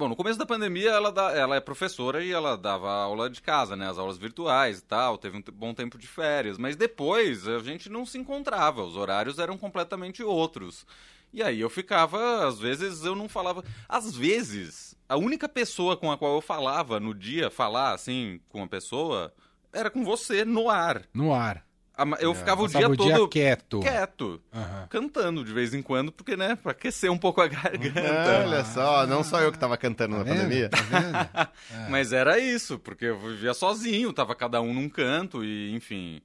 [0.00, 3.76] Bom, no começo da pandemia ela, ela é professora e ela dava aula de casa,
[3.76, 3.86] né?
[3.86, 6.56] As aulas virtuais e tal, teve um bom tempo de férias.
[6.56, 10.86] Mas depois a gente não se encontrava, os horários eram completamente outros.
[11.30, 13.62] E aí eu ficava, às vezes eu não falava.
[13.86, 18.62] Às vezes, a única pessoa com a qual eu falava no dia, falar assim com
[18.62, 19.30] a pessoa,
[19.70, 21.02] era com você no ar.
[21.12, 21.62] No ar.
[22.20, 24.86] Eu é, ficava o dia o todo dia quieto, quieto uhum.
[24.88, 28.44] cantando de vez em quando, porque, né, pra aquecer um pouco a garganta.
[28.44, 30.42] Olha só, não só eu que tava cantando tá na vendo?
[30.42, 30.68] pandemia.
[30.68, 31.88] Tá é.
[31.88, 36.20] Mas era isso, porque eu vivia sozinho, tava cada um num canto e, enfim...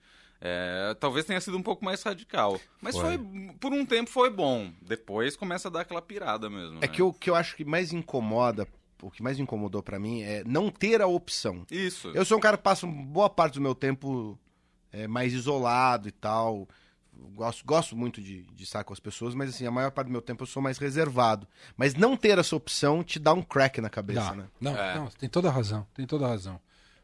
[0.47, 2.59] É, talvez tenha sido um pouco mais radical.
[2.80, 3.17] Mas foi.
[3.17, 3.55] foi.
[3.59, 4.69] por um tempo foi bom.
[4.80, 6.78] Depois começa a dar aquela pirada mesmo.
[6.78, 6.88] É né?
[6.88, 8.67] que o que eu acho que mais incomoda
[9.01, 11.65] o que mais incomodou para mim é não ter a opção.
[11.69, 12.11] Isso.
[12.13, 14.38] Eu sou um cara que passa boa parte do meu tempo
[14.96, 16.68] é, mais isolado e tal.
[17.34, 20.12] Gosto, gosto muito de, de estar com as pessoas, mas assim, a maior parte do
[20.12, 21.48] meu tempo eu sou mais reservado.
[21.78, 24.36] Mas não ter essa opção te dá um crack na cabeça, dá.
[24.36, 24.48] né?
[24.60, 24.96] Não, é.
[24.96, 26.60] não, tem toda a razão, tem toda a razão.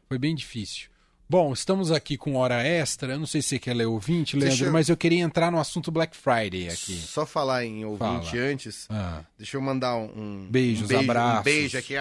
[0.08, 0.92] Foi bem difícil.
[1.28, 3.14] Bom, estamos aqui com hora extra.
[3.14, 5.58] Eu não sei se você quer ler ouvinte, Leandro, deixa mas eu queria entrar no
[5.58, 6.92] assunto Black Friday aqui.
[6.92, 8.42] Só falar em ouvinte Fala.
[8.42, 8.86] antes.
[8.90, 9.24] Ah.
[9.38, 11.40] Deixa eu mandar um, Beijos, um beijo, abraços.
[11.40, 11.94] Um beijo aqui.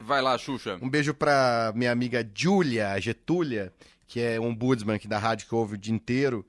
[0.00, 0.78] Vai lá, Xuxa.
[0.80, 3.70] Um beijo pra minha amiga Júlia, Getúlia,
[4.08, 6.44] que é um ombudsman aqui da rádio que ouve o dia inteiro.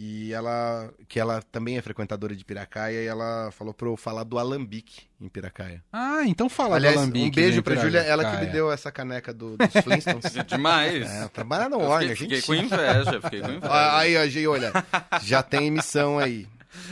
[0.00, 4.22] E ela, que ela também é frequentadora de Piracaia, e ela falou pra eu falar
[4.22, 5.82] do Alambique em Piracaia.
[5.92, 7.26] Ah, então fala Aliás, do Alambique.
[7.26, 10.32] Um beijo pra Júlia, ela que me deu essa caneca do, dos Flintstones.
[10.46, 11.10] Demais.
[11.10, 13.98] É, trabalha no Warner, fiquei, fiquei com inveja, fiquei com inveja.
[13.98, 14.72] Aí, ó, olha,
[15.20, 16.46] já tem missão aí,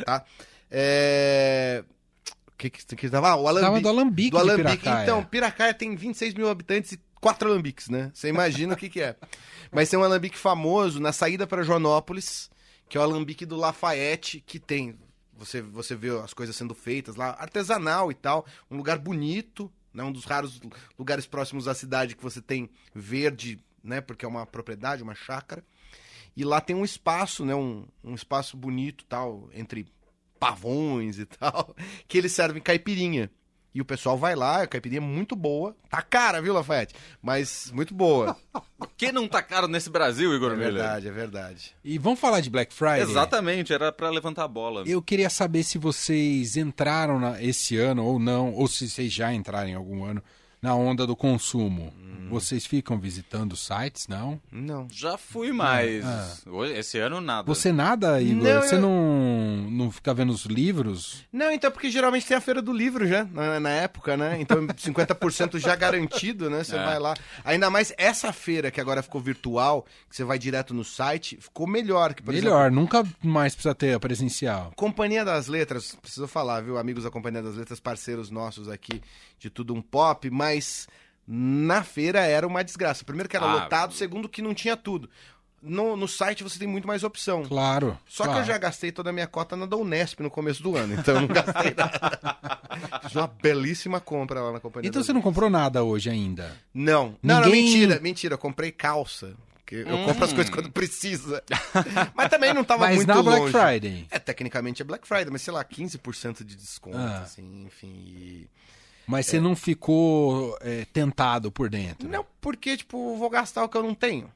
[0.05, 0.25] tá?
[0.69, 1.85] É...
[2.49, 3.29] O que que, que tava?
[3.29, 3.67] Ah, o Alambique.
[3.67, 4.79] Tava do Alambique do Alambique.
[4.79, 5.03] Piracaia.
[5.05, 8.13] Então, Piracaia tem 26 mil habitantes e quatro alambiques, né?
[8.15, 9.17] Você imagina o que que é.
[9.73, 12.49] Mas tem um alambique famoso na saída para Joanópolis,
[12.89, 14.97] que é o alambique do Lafayette, que tem
[15.37, 20.05] você, você vê as coisas sendo feitas lá, artesanal e tal, um lugar bonito, né?
[20.05, 20.61] Um dos raros
[20.97, 24.01] lugares próximos à cidade que você tem verde, né?
[24.01, 25.65] Porque é uma propriedade, uma chácara.
[26.37, 27.57] E lá tem um espaço, né?
[27.57, 29.93] Um, um espaço bonito tal, entre
[30.39, 31.75] pavões e tal,
[32.07, 33.33] que eles servem caipirinha.
[33.77, 35.77] E o pessoal vai lá, a caipirinha é muito boa.
[35.91, 36.95] Tá cara, viu, Lafayette?
[37.23, 38.35] Mas muito boa.
[38.79, 40.73] O que não tá caro nesse Brasil, Igor É Miller?
[40.75, 41.75] verdade, é verdade.
[41.83, 43.01] E vamos falar de Black Friday?
[43.03, 44.83] Exatamente, era pra levantar a bola.
[44.87, 49.33] Eu queria saber se vocês entraram na- esse ano ou não, ou se vocês já
[49.33, 50.23] entraram em algum ano
[50.67, 51.95] na onda do consumo.
[52.29, 54.41] Vocês ficam visitando sites, não?
[54.51, 54.89] Não.
[54.91, 56.05] Já fui mais.
[56.05, 56.37] Ah.
[56.51, 57.47] Hoje- Esse ano nada.
[57.47, 58.43] Você nada, Igor?
[58.43, 61.25] Não, Você eu- não, não fica vendo os livros?
[61.33, 64.39] Não, então porque geralmente tem a feira do livro já, na, na época, né?
[64.41, 66.65] Então 50% já garantido, né?
[66.65, 66.85] Você É.
[66.85, 67.15] vai lá.
[67.45, 71.69] Ainda mais essa feira que agora ficou virtual, que você vai direto no site, ficou
[71.69, 74.73] melhor que, Melhor, exemplo, nunca mais precisa ter a presencial.
[74.75, 79.01] Companhia das Letras, preciso falar, viu, amigos da Companhia das Letras, parceiros nossos aqui
[79.39, 80.56] de tudo um pop, mas
[81.27, 83.05] na feira era uma desgraça.
[83.05, 83.55] Primeiro que era Ah.
[83.55, 85.09] lotado, segundo que não tinha tudo.
[85.63, 87.43] No, no site você tem muito mais opção.
[87.45, 87.99] Claro.
[88.07, 88.43] Só que claro.
[88.45, 91.15] eu já gastei toda a minha cota na da Unesp no começo do ano, então
[91.17, 93.01] eu não gastei nada.
[93.03, 96.55] Fiz uma belíssima compra lá na Companhia Então você não comprou nada hoje ainda?
[96.73, 97.17] Não.
[97.23, 98.35] Não, não, Ninguém- mentira, mentira.
[98.35, 99.35] Eu comprei calça.
[99.57, 101.43] Porque eu compro as coisas quando precisa.
[102.15, 103.53] mas também não tava Mas muito na Black longe.
[103.53, 104.07] Friday.
[104.13, 107.23] É, tecnicamente é Black Friday, mas sei lá, 15% de desconto, Ah.
[107.23, 107.89] assim, enfim.
[108.07, 108.49] e-
[109.07, 112.09] Mas você não ficou é, tentado por dentro?
[112.09, 114.31] Não, porque, tipo, vou gastar o que eu não tenho.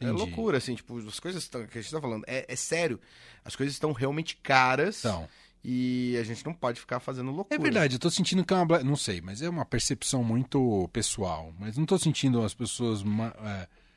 [0.00, 0.18] É Entendi.
[0.18, 2.24] loucura, assim, tipo, as coisas tão- que a gente tá falando.
[2.26, 3.00] É, é sério.
[3.44, 4.98] As coisas estão realmente caras.
[5.00, 5.28] Então.
[5.64, 7.54] E a gente não pode ficar fazendo loucura.
[7.54, 8.82] É verdade, eu tô sentindo que é uma.
[8.82, 11.52] Não sei, mas é uma percepção muito pessoal.
[11.58, 13.32] Mas não tô sentindo as pessoas ma-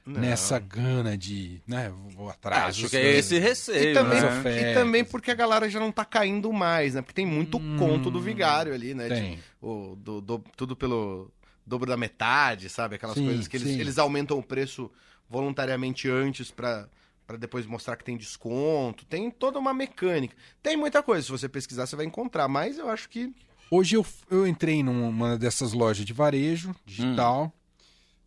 [0.08, 1.62] é, nessa gana de.
[1.68, 2.70] né, vou atrás.
[2.76, 4.72] Acho dos- que é esse receio, E também, né?
[4.72, 7.02] E também porque a galera já não tá caindo mais, né?
[7.02, 9.10] Porque tem muito conto do vigário ali, né?
[9.10, 9.40] de- Tem.
[9.62, 11.32] o, do, do- tudo pelo
[11.66, 12.96] dobro da metade, sabe?
[12.96, 13.80] Aquelas Sim, coisas que eles, sim.
[13.80, 14.92] eles aumentam o preço
[15.30, 16.88] voluntariamente antes pra,
[17.26, 19.06] pra depois mostrar que tem desconto.
[19.06, 20.36] Tem toda uma mecânica.
[20.62, 23.34] Tem muita coisa, se você pesquisar você vai encontrar, mas eu acho que...
[23.72, 27.52] Hoje eu, eu entrei numa dessas lojas de varejo digital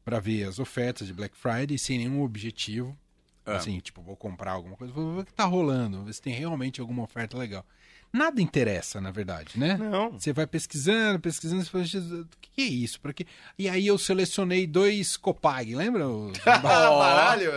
[0.08, 2.96] pra ver as ofertas de Black Friday sem nenhum objetivo.
[3.44, 3.56] É.
[3.56, 6.32] Assim, tipo, vou comprar alguma coisa, vou ver o que tá rolando, ver se tem
[6.32, 7.62] realmente alguma oferta legal.
[8.10, 9.76] Nada interessa, na verdade, né?
[9.76, 10.12] Não.
[10.12, 12.98] Você vai pesquisando, pesquisando, você fala, "Jesus, o que é isso?
[13.02, 13.26] Pra quê?
[13.58, 16.04] E aí eu selecionei dois Copag, lembra?
[16.46, 17.52] Ah, baralho!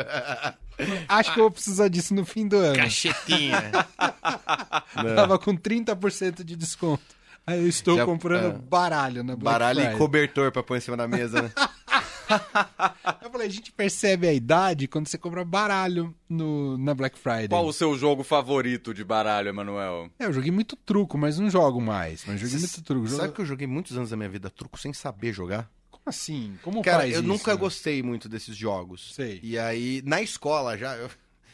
[1.08, 2.76] Acho que eu vou precisar disso no fim do ano.
[2.76, 3.72] Cachetinha.
[5.16, 7.04] Tava com 30% de desconto.
[7.48, 8.60] Aí eu estou Já- comprando é.
[8.60, 9.96] baralho na Black Baralho Friday.
[9.96, 11.52] e cobertor pra pôr em cima da mesa, né?
[13.22, 17.50] Eu falei, a gente percebe a idade quando você compra baralho no, na Black Friday.
[17.50, 20.10] Qual o seu jogo favorito de baralho, Emanuel?
[20.20, 22.24] É, eu joguei muito truco, mas não jogo mais.
[22.26, 23.08] Mas joguei muito truco.
[23.08, 23.34] Sabe Jogo...
[23.34, 25.70] que eu joguei muitos anos da minha vida truco sem saber jogar?
[25.90, 26.58] Como assim?
[26.64, 27.28] Como Cara, faz eu isso?
[27.28, 29.14] nunca gostei muito desses jogos.
[29.14, 29.40] Sei.
[29.44, 31.10] E aí, na escola já, eu...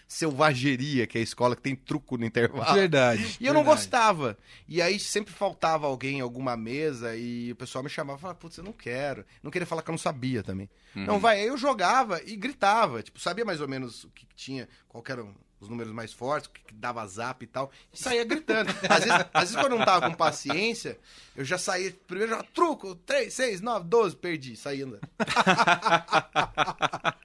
[0.07, 2.73] selvageria, que é a escola que tem truco no intervalo.
[2.73, 3.37] Verdade.
[3.39, 3.81] E eu não verdade.
[3.81, 4.37] gostava.
[4.67, 8.39] E aí sempre faltava alguém em alguma mesa e o pessoal me chamava e falava,
[8.39, 9.25] putz, eu não quero.
[9.43, 10.69] Não queria falar que eu não sabia também.
[10.95, 13.03] Não, vai, aí eu jogava e gritava.
[13.03, 16.47] Tipo, sabia mais ou menos o que tinha, qual que eram os números mais fortes,
[16.47, 17.71] o que, que dava zap e tal.
[17.91, 18.69] E saía gritando.
[18.89, 20.97] Às vezes, às vezes quando eu não tava com paciência,
[21.35, 24.99] eu já saía, primeiro já, truco, 3, 6, 9, 12, perdi, saindo.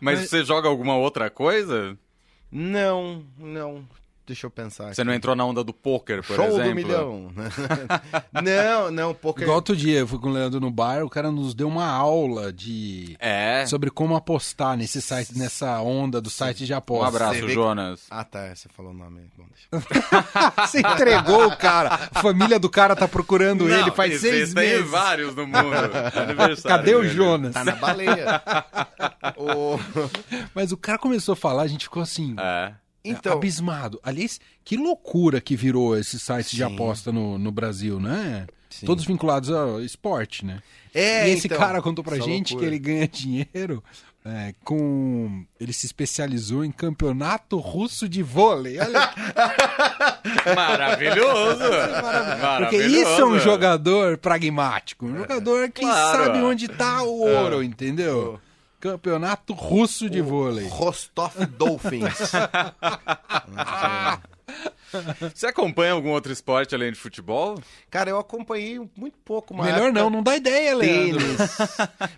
[0.00, 1.96] Mas, você joga alguma outra coisa?
[2.50, 3.84] Não, não.
[4.30, 4.94] Deixa eu pensar.
[4.94, 6.68] Você não entrou na onda do poker, por Show exemplo?
[6.68, 7.32] do milhão.
[8.32, 9.42] não, não, poker.
[9.42, 11.86] Igual outro dia, eu fui com o Leandro no bar, o cara nos deu uma
[11.88, 13.16] aula de...
[13.18, 13.66] É.
[13.66, 17.08] Sobre como apostar nesse site, nessa onda do site de Um aposta.
[17.08, 18.02] abraço, Você vê que- Jonas.
[18.08, 19.22] Ah, tá, você falou o nome.
[19.36, 19.86] Bom, deixa...
[20.66, 22.08] Você entregou o cara.
[22.14, 24.88] A família do cara tá procurando Não, ele faz seis meses.
[24.88, 25.56] vários no mundo.
[26.14, 27.14] Aniversário Cadê o dele.
[27.14, 27.52] Jonas?
[27.54, 28.42] Tá na baleia.
[29.36, 29.76] O-
[30.54, 32.72] Mas o cara começou a falar, a gente ficou assim, É.
[33.04, 33.98] Então, abismado.
[34.02, 36.74] Aliás, que loucura que virou esse site de Sim.
[36.74, 38.46] aposta no, no Brasil, né?
[38.68, 38.86] Sim.
[38.86, 40.60] Todos vinculados ao esporte, né?
[40.94, 42.58] é, e esse então, cara contou pra gente loucura.
[42.58, 43.82] que ele ganha dinheiro
[44.24, 45.44] é, com.
[45.58, 48.78] Ele se especializou em campeonato russo de vôlei.
[48.78, 49.10] Olha,
[50.54, 51.62] Maravilhoso!
[52.58, 55.06] porque isso é um jogador pragmático.
[55.06, 56.24] Um jogador que Claro.
[56.24, 58.38] sabe onde tá o ouro, entendeu?
[58.80, 60.66] Campeonato russo de vôlei.
[60.68, 62.32] Rostov Dolphins.
[65.34, 67.62] Você acompanha algum outro esporte além de futebol?
[67.88, 71.20] cara, eu acompanhei muito pouco, uma Melhor época, não, não dá ideia, Leandro.
[71.20, 71.56] Tênis.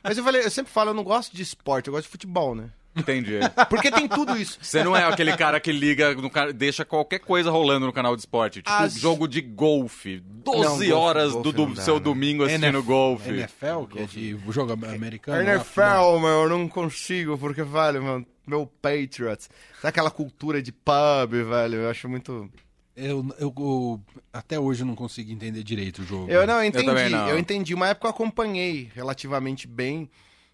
[0.02, 2.54] Mas eu falei, eu sempre falo, eu não gosto de esporte, eu gosto de futebol,
[2.54, 2.70] né?
[2.94, 3.38] Entendi.
[3.70, 4.58] Porque tem tudo isso.
[4.60, 8.14] Você não é aquele cara que liga, no ca- deixa qualquer coisa rolando no canal
[8.14, 8.56] de esporte.
[8.62, 10.20] Tipo, As- jogo de golfe.
[10.26, 12.00] 12 Não, golfe- horas golfe do, do não dá, seu né?
[12.00, 13.30] domingo assistindo NF golfe.
[13.30, 15.42] NFL, que é de jogo americano.
[15.44, 19.48] lá, NFL, meu, eu não consigo, porque, velho, meu, meu Patriots.
[19.76, 21.76] Sabe aquela cultura de pub, velho?
[21.76, 22.50] Eu acho muito.
[22.94, 26.30] Eu, eu, eu- até hoje eu não consigo entender direito o jogo.
[26.30, 26.86] Eu não, eu entendi.
[26.86, 27.38] Eu, não.
[27.38, 27.72] entendi.
[27.74, 30.10] Uma época eu acompanhei relativamente bem,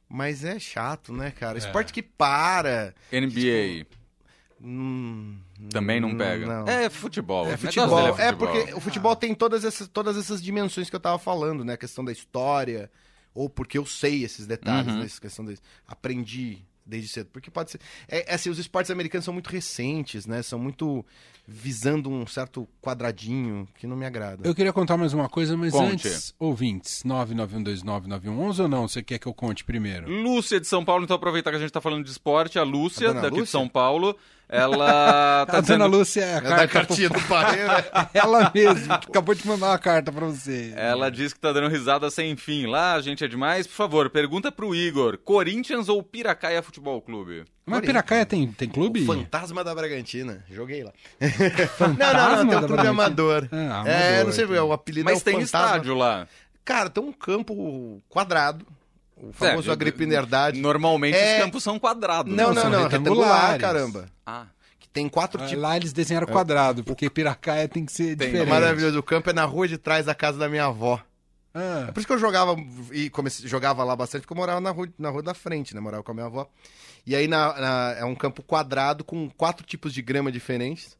[0.08, 1.58] mas é chato, né, cara?
[1.58, 2.94] Esporte que para.
[3.12, 3.86] NBA
[4.60, 5.38] Hum,
[5.70, 6.44] também não pega.
[6.46, 6.66] Não.
[6.68, 7.44] É futebol.
[7.44, 8.12] É O negócio futebol.
[8.12, 11.64] dele É, porque o futebol tem todas essas, todas essas dimensões que eu tava falando,
[11.64, 11.74] né?
[11.74, 12.90] A questão da história,
[13.32, 14.98] ou porque eu sei esses detalhes, Uhum.
[14.98, 15.04] né?
[15.06, 15.52] Essa questão da...
[15.86, 17.28] Aprendi desde cedo.
[17.32, 17.80] Porque pode ser...
[18.08, 20.42] É, é assim, os esportes americanos são muito recentes, né?
[20.42, 21.04] São muito
[21.46, 24.46] visando um certo quadradinho que não me agrada.
[24.46, 25.92] Eu queria contar mais uma coisa, mas Conte.
[25.92, 28.86] antes, ouvintes, 991299111 ou não?
[28.86, 30.10] Você quer que eu conte primeiro?
[30.10, 33.10] Lúcia de São Paulo, então aproveitar que a gente tá falando de esporte, a Lúcia,
[33.10, 33.52] A daqui de Lúcia?
[33.52, 34.16] São Paulo,
[34.48, 35.78] ela tá a dizendo...
[35.78, 37.84] dona Lúcia é a É da carta cartinha do pai, né?
[38.14, 40.72] Ela mesma, que acabou de mandar uma carta pra você.
[40.74, 42.66] Ela diz que tá dando risada sem fim.
[42.66, 43.66] Lá, a gente é demais.
[43.66, 47.44] Por favor, pergunta pro Igor: Corinthians ou Piracaia Futebol Clube?
[47.66, 49.02] Mas Piracaia tem, tem clube?
[49.02, 50.42] O Fantasma da Bragantina.
[50.50, 50.92] Joguei lá.
[51.76, 53.48] Fantasma não, não, não, tem um da clube amador.
[53.52, 54.60] Ah, é, amador, não sei, entendi.
[54.60, 55.66] o apelido Mas é o tem Fantasma.
[55.66, 56.26] estádio lá.
[56.64, 58.66] Cara, tem um campo quadrado,
[59.20, 60.60] o famoso É, Agripinerdade.
[60.60, 62.32] Normalmente É- os campos são quadrados.
[62.34, 62.54] Não, né?
[62.54, 63.60] não, são não, retangular, retangulares.
[63.60, 64.06] caramba.
[64.26, 64.46] Ah,
[64.78, 65.62] Que tem quatro Ah, tipos.
[65.62, 68.28] Lá eles desenharam quadrado, porque Piracaia tem que ser Tem.
[68.28, 68.48] diferente.
[68.48, 68.98] Maravilhoso.
[68.98, 71.00] O campo é na rua de trás da casa da minha avó.
[71.54, 72.54] Ah, É por isso que eu jogava
[72.92, 75.80] e comecei, jogava lá bastante, porque eu morava na rua, na rua da frente, né?
[75.80, 76.48] Morava com a minha avó.
[77.06, 80.96] E aí na- na- é um campo quadrado com quatro tipos de grama diferentes.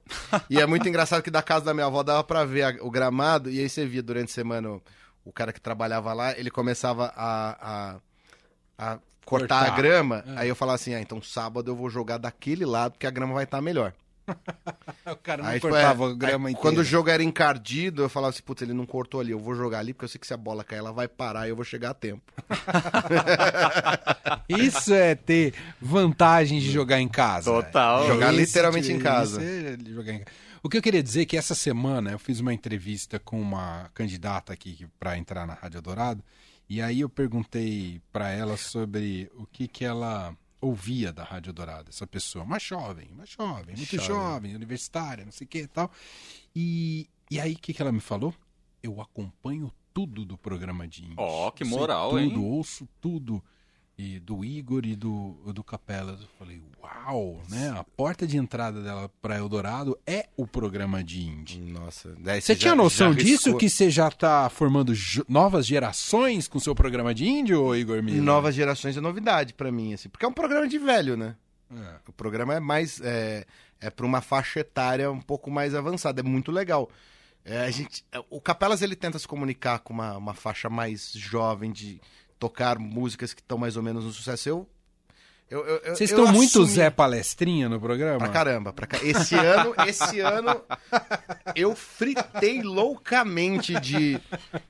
[0.51, 2.91] e é muito engraçado que da casa da minha avó dava pra ver a- o
[2.91, 4.83] gramado, e aí você via durante a semana o,
[5.25, 7.97] o cara que trabalhava lá, ele começava a, a,
[8.79, 9.73] a cortar, Cortar.
[9.73, 10.25] a grama.
[10.37, 13.35] Aí eu falava assim: ah, então sábado eu vou jogar daquele lado, porque a grama
[13.35, 13.93] vai estar melhor.
[15.11, 16.61] o cara não Aí, tipo, cortava é, a grama aí, inteira.
[16.61, 19.55] Quando o jogo era encardido, eu falava assim, putz, ele não cortou ali, eu vou
[19.55, 21.57] jogar ali, porque eu sei que se a bola cair, ela vai parar e eu
[21.57, 22.23] vou chegar a tempo.
[24.49, 27.51] Isso é ter vantagem de jogar em casa.
[27.51, 28.07] Total.
[28.07, 29.43] Jogar Isso literalmente de- em casa.
[29.43, 30.25] isso é jogar em
[30.63, 33.91] O que eu queria dizer é que essa semana eu fiz uma entrevista com uma
[33.95, 36.23] candidata aqui para entrar na Rádio Dourado
[36.69, 41.89] e aí eu perguntei para ela sobre o que que ela ouvia da Rádio Dourado,
[41.89, 44.07] essa pessoa, uma jovem, uma jovem, muito Jovem.
[44.07, 45.91] jovem, universitária, não sei o que e tal.
[46.55, 48.35] E, e aí o que que ela me falou?
[48.83, 51.17] Eu acompanho tudo do programa de índio.
[51.19, 52.37] Ó, que Sei moral, tudo, hein?
[52.39, 53.43] ouço tudo.
[53.99, 56.21] E do Igor e do, do Capelas.
[56.21, 57.75] Eu falei, uau, né?
[57.77, 61.59] A porta de entrada dela para Eldorado é o programa de indie.
[61.59, 63.57] Nossa, Você tinha noção disso?
[63.57, 64.93] Que você já tá formando
[65.29, 68.23] novas gerações com seu programa de índio, ô Igor Miller?
[68.23, 71.35] Novas gerações é novidade pra mim, assim, porque é um programa de velho, né?
[71.69, 71.97] É.
[72.09, 73.01] O programa é mais.
[73.01, 73.45] É,
[73.81, 76.21] é para uma faixa etária um pouco mais avançada.
[76.21, 76.89] É muito legal.
[77.45, 81.73] É, a gente, o Capelas ele tenta se comunicar com uma, uma faixa mais jovem
[81.73, 82.01] de
[82.39, 84.49] tocar músicas que estão mais ou menos no sucesso.
[84.49, 84.69] Eu.
[85.51, 88.19] eu, eu Vocês estão muito assumi- Zé Palestrinha no programa?
[88.19, 88.73] Pra caramba.
[88.73, 90.63] Pra Esse ano, esse ano,
[91.57, 94.21] eu fritei loucamente de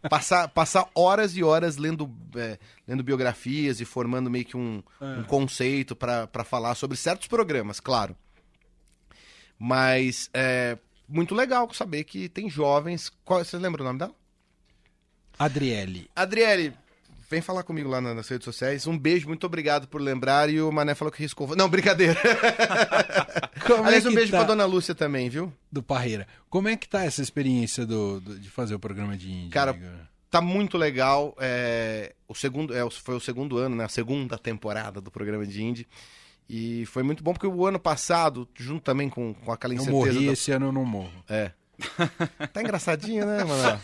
[0.08, 5.24] passar, passar horas e horas lendo, é, lendo biografias e formando meio que um, um
[5.24, 8.14] conceito pra pra falar sobre certos programas, claro.
[9.58, 13.10] Mas é muito legal saber que tem jovens.
[13.24, 14.14] Qual, você lembra o nome dela?
[15.38, 16.08] Adriele.
[16.14, 16.72] Adriele,
[17.28, 18.86] vem falar comigo lá na- nas redes sociais.
[18.86, 20.48] Um beijo, muito obrigado por lembrar.
[20.50, 21.54] E o Mané falou que riscou.
[21.56, 22.16] Não, brincadeira.
[23.66, 24.38] Como Aliás, é um beijo tá?
[24.38, 25.52] pra dona Lúcia também, viu?
[25.70, 26.26] Do Parreira.
[26.48, 29.50] Como é que tá essa experiência do, do- de fazer o programa de índio?
[29.50, 29.78] Cara?
[30.30, 31.34] Tá muito legal.
[31.40, 33.84] É, o segundo, é, foi o segundo ano, né?
[33.84, 35.88] A segunda temporada do programa de Indie.
[36.48, 40.12] E foi muito bom porque o ano passado, junto também com, com aquela Eu incerteza.
[40.12, 41.12] morri, da- esse ano eu não morro.
[41.28, 41.52] É.
[42.52, 43.80] Tá engraçadinho, né, mano?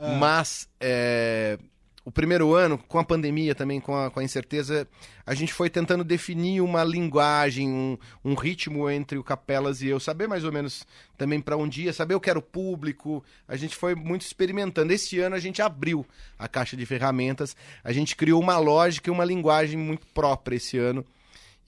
[0.18, 1.58] Mas é,
[2.04, 4.88] o primeiro ano, com a pandemia também, com a, com a incerteza,
[5.24, 10.00] a gente foi tentando definir uma linguagem, um, um ritmo entre o Capelas e eu,
[10.00, 10.84] saber mais ou menos
[11.16, 13.22] também para um dia, saber o que era o público.
[13.46, 14.92] A gente foi muito experimentando.
[14.92, 16.04] Esse ano a gente abriu
[16.38, 17.54] a caixa de ferramentas,
[17.84, 21.04] a gente criou uma lógica e uma linguagem muito própria esse ano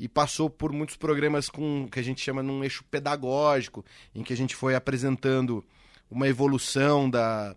[0.03, 4.33] e passou por muitos programas com que a gente chama num eixo pedagógico, em que
[4.33, 5.65] a gente foi apresentando
[6.11, 7.55] uma evolução da,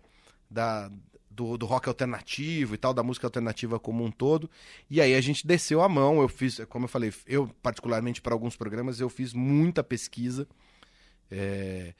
[0.48, 0.88] da
[1.28, 4.48] do, do rock alternativo e tal, da música alternativa como um todo.
[4.88, 8.32] E aí a gente desceu a mão, eu fiz, como eu falei, eu particularmente para
[8.32, 10.46] alguns programas eu fiz muita pesquisa,
[11.28, 11.94] é,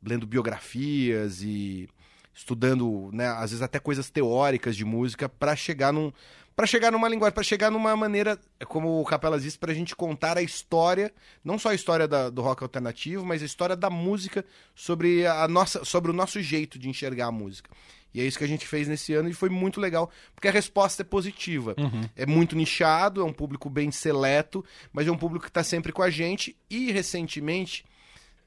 [0.00, 1.88] lendo biografias e
[2.32, 6.12] estudando, né, às vezes até coisas teóricas de música para chegar num
[6.58, 8.36] para chegar numa linguagem, para chegar numa maneira,
[8.66, 12.42] como o Capelas disse, pra gente contar a história, não só a história da- do
[12.42, 14.44] rock alternativo, mas a história da música
[14.74, 17.70] sobre a nossa, sobre o nosso jeito de enxergar a música.
[18.12, 20.50] E é isso que a gente fez nesse ano e foi muito legal, porque a
[20.50, 21.76] resposta é positiva.
[22.16, 25.92] É muito nichado, é um público bem seleto, mas é um público que está sempre
[25.92, 26.56] com a gente.
[26.68, 27.84] E recentemente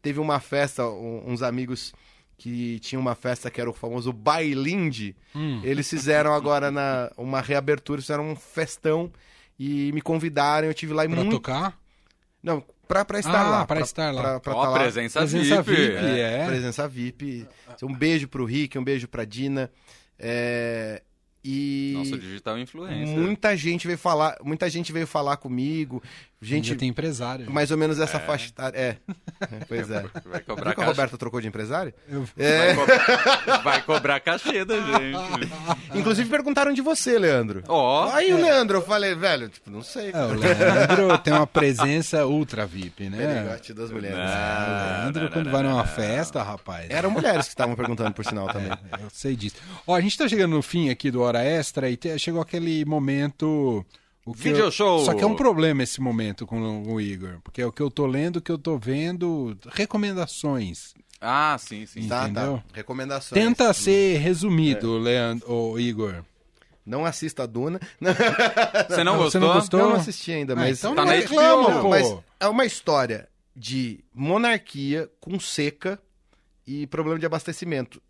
[0.01, 1.93] teve uma festa, um- uns amigos
[2.41, 5.15] que tinham uma festa que era o famoso Bailinde.
[5.63, 9.11] Eles fizeram agora na, uma reabertura, fizeram um festão
[9.59, 10.67] e me convidaram.
[10.67, 11.31] Eu tive lá e Pra muito.
[11.33, 11.77] tocar?
[12.41, 13.65] Não, pra, pra estar Ah, lá.
[13.67, 14.21] pra estar lá.
[14.23, 14.79] Pra, pra Ó, tá lá.
[14.79, 15.81] presença, Presença VIP.
[15.81, 16.41] VIP, É.
[16.41, 16.45] é.
[16.47, 17.47] Presença VIP.
[17.83, 19.69] Um beijo pro Rick, um beijo pra Dina.
[20.17, 21.03] É,
[21.43, 23.17] E Nossa, digital influencer.
[23.17, 26.01] muita gente veio falar, muita gente veio falar comigo.
[26.43, 27.51] Gente, tem empresário.
[27.51, 28.77] mais ou menos essa faixa etária.
[28.77, 28.97] É.
[29.41, 30.01] É, Pois é.
[30.25, 30.85] Vai Viu cobrar que a.
[30.85, 31.93] Roberta trocou de empresário?
[32.07, 32.73] Eu- É.
[32.73, 33.61] Vai, cobrar...
[33.63, 35.51] Vai cobrar cachê da gente.
[35.95, 37.63] Inclusive perguntaram de você, Leandro.
[37.67, 40.11] Ó, Aí o Leandro, eu falei, velho, tipo, não sei.
[40.13, 43.17] É, o Leandro tem uma presença ultra VIP, né?
[43.17, 44.17] Perigote das mulheres.
[44.17, 46.87] O Leandro, quando vai numa festa, rapaz.
[46.89, 48.71] Eram mulheres que estavam perguntando, por sinal, também.
[49.01, 49.55] Eu sei disso.
[49.87, 52.85] Ó, a gente tá chegando no fim aqui do Hora Extra e te- chegou aquele
[52.85, 53.83] momento.
[54.25, 55.03] O que Video eu- show.
[55.03, 57.39] Só que é um problema esse momento com o Igor.
[57.43, 59.57] Porque é o que eu tô lendo, o que eu tô vendo.
[59.71, 60.93] Recomendações.
[61.19, 62.07] Ah, sim, sim.
[62.07, 62.57] Tá, Entendeu?
[62.57, 62.63] tá.
[62.73, 63.41] Recomendações.
[63.41, 64.19] Tenta ser É.
[64.19, 66.23] resumido, Leandro, ô, Igor.
[66.85, 67.79] Não assista a Duna.
[68.89, 69.41] Você não Você gostou?
[69.41, 69.79] não gostou?
[69.79, 70.79] Não, não assisti ainda, Ah, mas...
[70.79, 71.89] então Tá não na reclama, HBO, pô.
[71.89, 75.99] mas é uma história de monarquia com seca
[76.65, 78.01] e problema de abastecimento.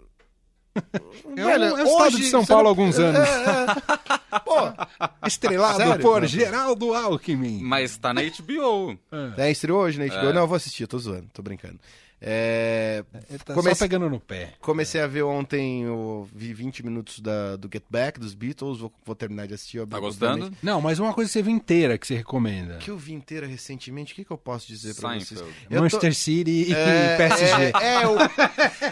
[1.37, 3.19] É o- é o estado de São Paulo há alguns anos.
[3.27, 4.39] É, é.
[4.39, 4.55] Pô,
[5.27, 6.01] Estrelado Sério?
[6.01, 7.59] por Geraldo Alckmin.
[7.61, 8.97] Mas tá na HBO.
[9.37, 10.07] é, estreou hoje, né?
[10.07, 10.15] HBO?
[10.29, 10.33] É.
[10.33, 11.79] Não, eu vou assistir, eu tô zoando, tô brincando.
[12.23, 13.03] É,
[13.43, 14.53] tá comece- só pegando no pé.
[14.61, 18.93] Comecei a ver ontem, eu vi 20 minutos da, do Get Back, dos Beatles, vou,
[19.03, 19.77] vou terminar de assistir.
[19.87, 20.01] Tá obviamente.
[20.41, 20.53] gostando?
[20.61, 22.77] Não, mas uma coisa que você viu inteira que você recomenda.
[22.77, 25.41] Que eu vi inteira recentemente, o que, que eu posso dizer pra vocês?
[25.41, 25.47] Eu
[25.77, 27.71] tô- Manchester City e É, PSG.
[27.81, 28.15] É, é, o,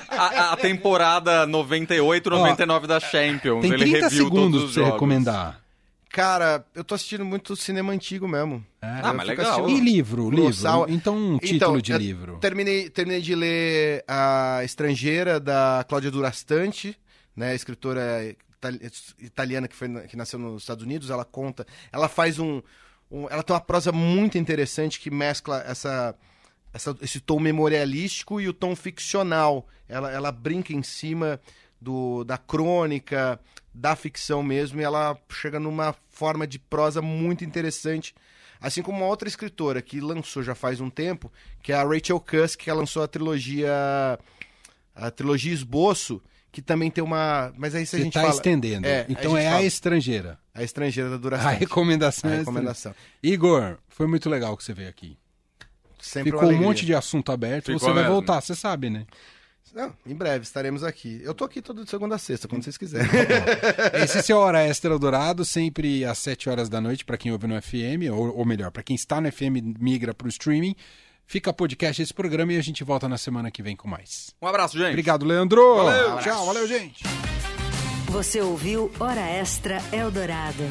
[0.09, 3.61] A, a temporada 98, 99 da Champions.
[3.61, 4.93] Tem ele 30 reviu segundos pra você jogos.
[4.93, 5.61] recomendar.
[6.19, 8.65] Cara, eu tô assistindo muito cinema antigo mesmo.
[8.81, 9.51] Ah, Eu mas legal.
[9.61, 10.81] assistindo- E livro, Colossal.
[10.85, 10.93] livro.
[10.95, 12.37] Então, um Então, título de eu livro.
[12.39, 16.97] Terminei, terminei de ler A Estrangeira, da Cláudia Durastante,
[17.35, 21.09] né, escritora itali- italiana que, foi, que nasceu nos Estados Unidos.
[21.09, 22.61] Ela conta, ela faz um,
[23.11, 26.15] um- Ela tem uma prosa muito interessante que mescla essa,
[26.73, 29.67] essa- esse tom memorialístico e o tom ficcional.
[29.87, 31.39] Ela, ela brinca em cima
[31.81, 33.39] do, da crônica,
[33.73, 38.13] da ficção mesmo, e ela chega numa forma de prosa muito interessante.
[38.61, 41.31] Assim como uma outra escritora que lançou já faz um tempo,
[41.63, 43.71] que é a Rachel Cusk, que ela lançou a trilogia
[44.93, 46.21] a trilogia Esboço,
[46.51, 48.85] que também tem uma, mas aí se a Você gente está fala estendendo.
[48.85, 49.63] É, então a é gente a fala.
[49.63, 50.39] estrangeira.
[50.53, 51.51] a estrangeira da A duração.
[51.51, 52.95] recomendação A é a recomendação.
[53.23, 55.17] Igor, foi muito legal que você veio aqui.
[56.01, 57.67] Sempre Ficou um monte de assunto aberto.
[57.67, 58.11] Ficou você vai mesmo.
[58.11, 59.05] voltar, você sabe, né?
[59.73, 61.21] Não, em breve estaremos aqui.
[61.23, 63.07] Eu tô aqui todo de segunda a sexta, quando vocês quiserem.
[64.03, 67.47] Esse é o Hora Extra Dourado, sempre às 7 horas da noite, para quem ouve
[67.47, 70.75] no FM, ou, ou melhor, para quem está no FM migra para o streaming.
[71.25, 74.33] Fica podcast esse programa e a gente volta na semana que vem com mais.
[74.41, 74.89] Um abraço, gente.
[74.89, 75.75] Obrigado, Leandro.
[75.75, 76.17] Valeu.
[76.17, 77.03] Tchau, valeu, gente.
[78.07, 80.63] Você ouviu Hora Extra Eldorado.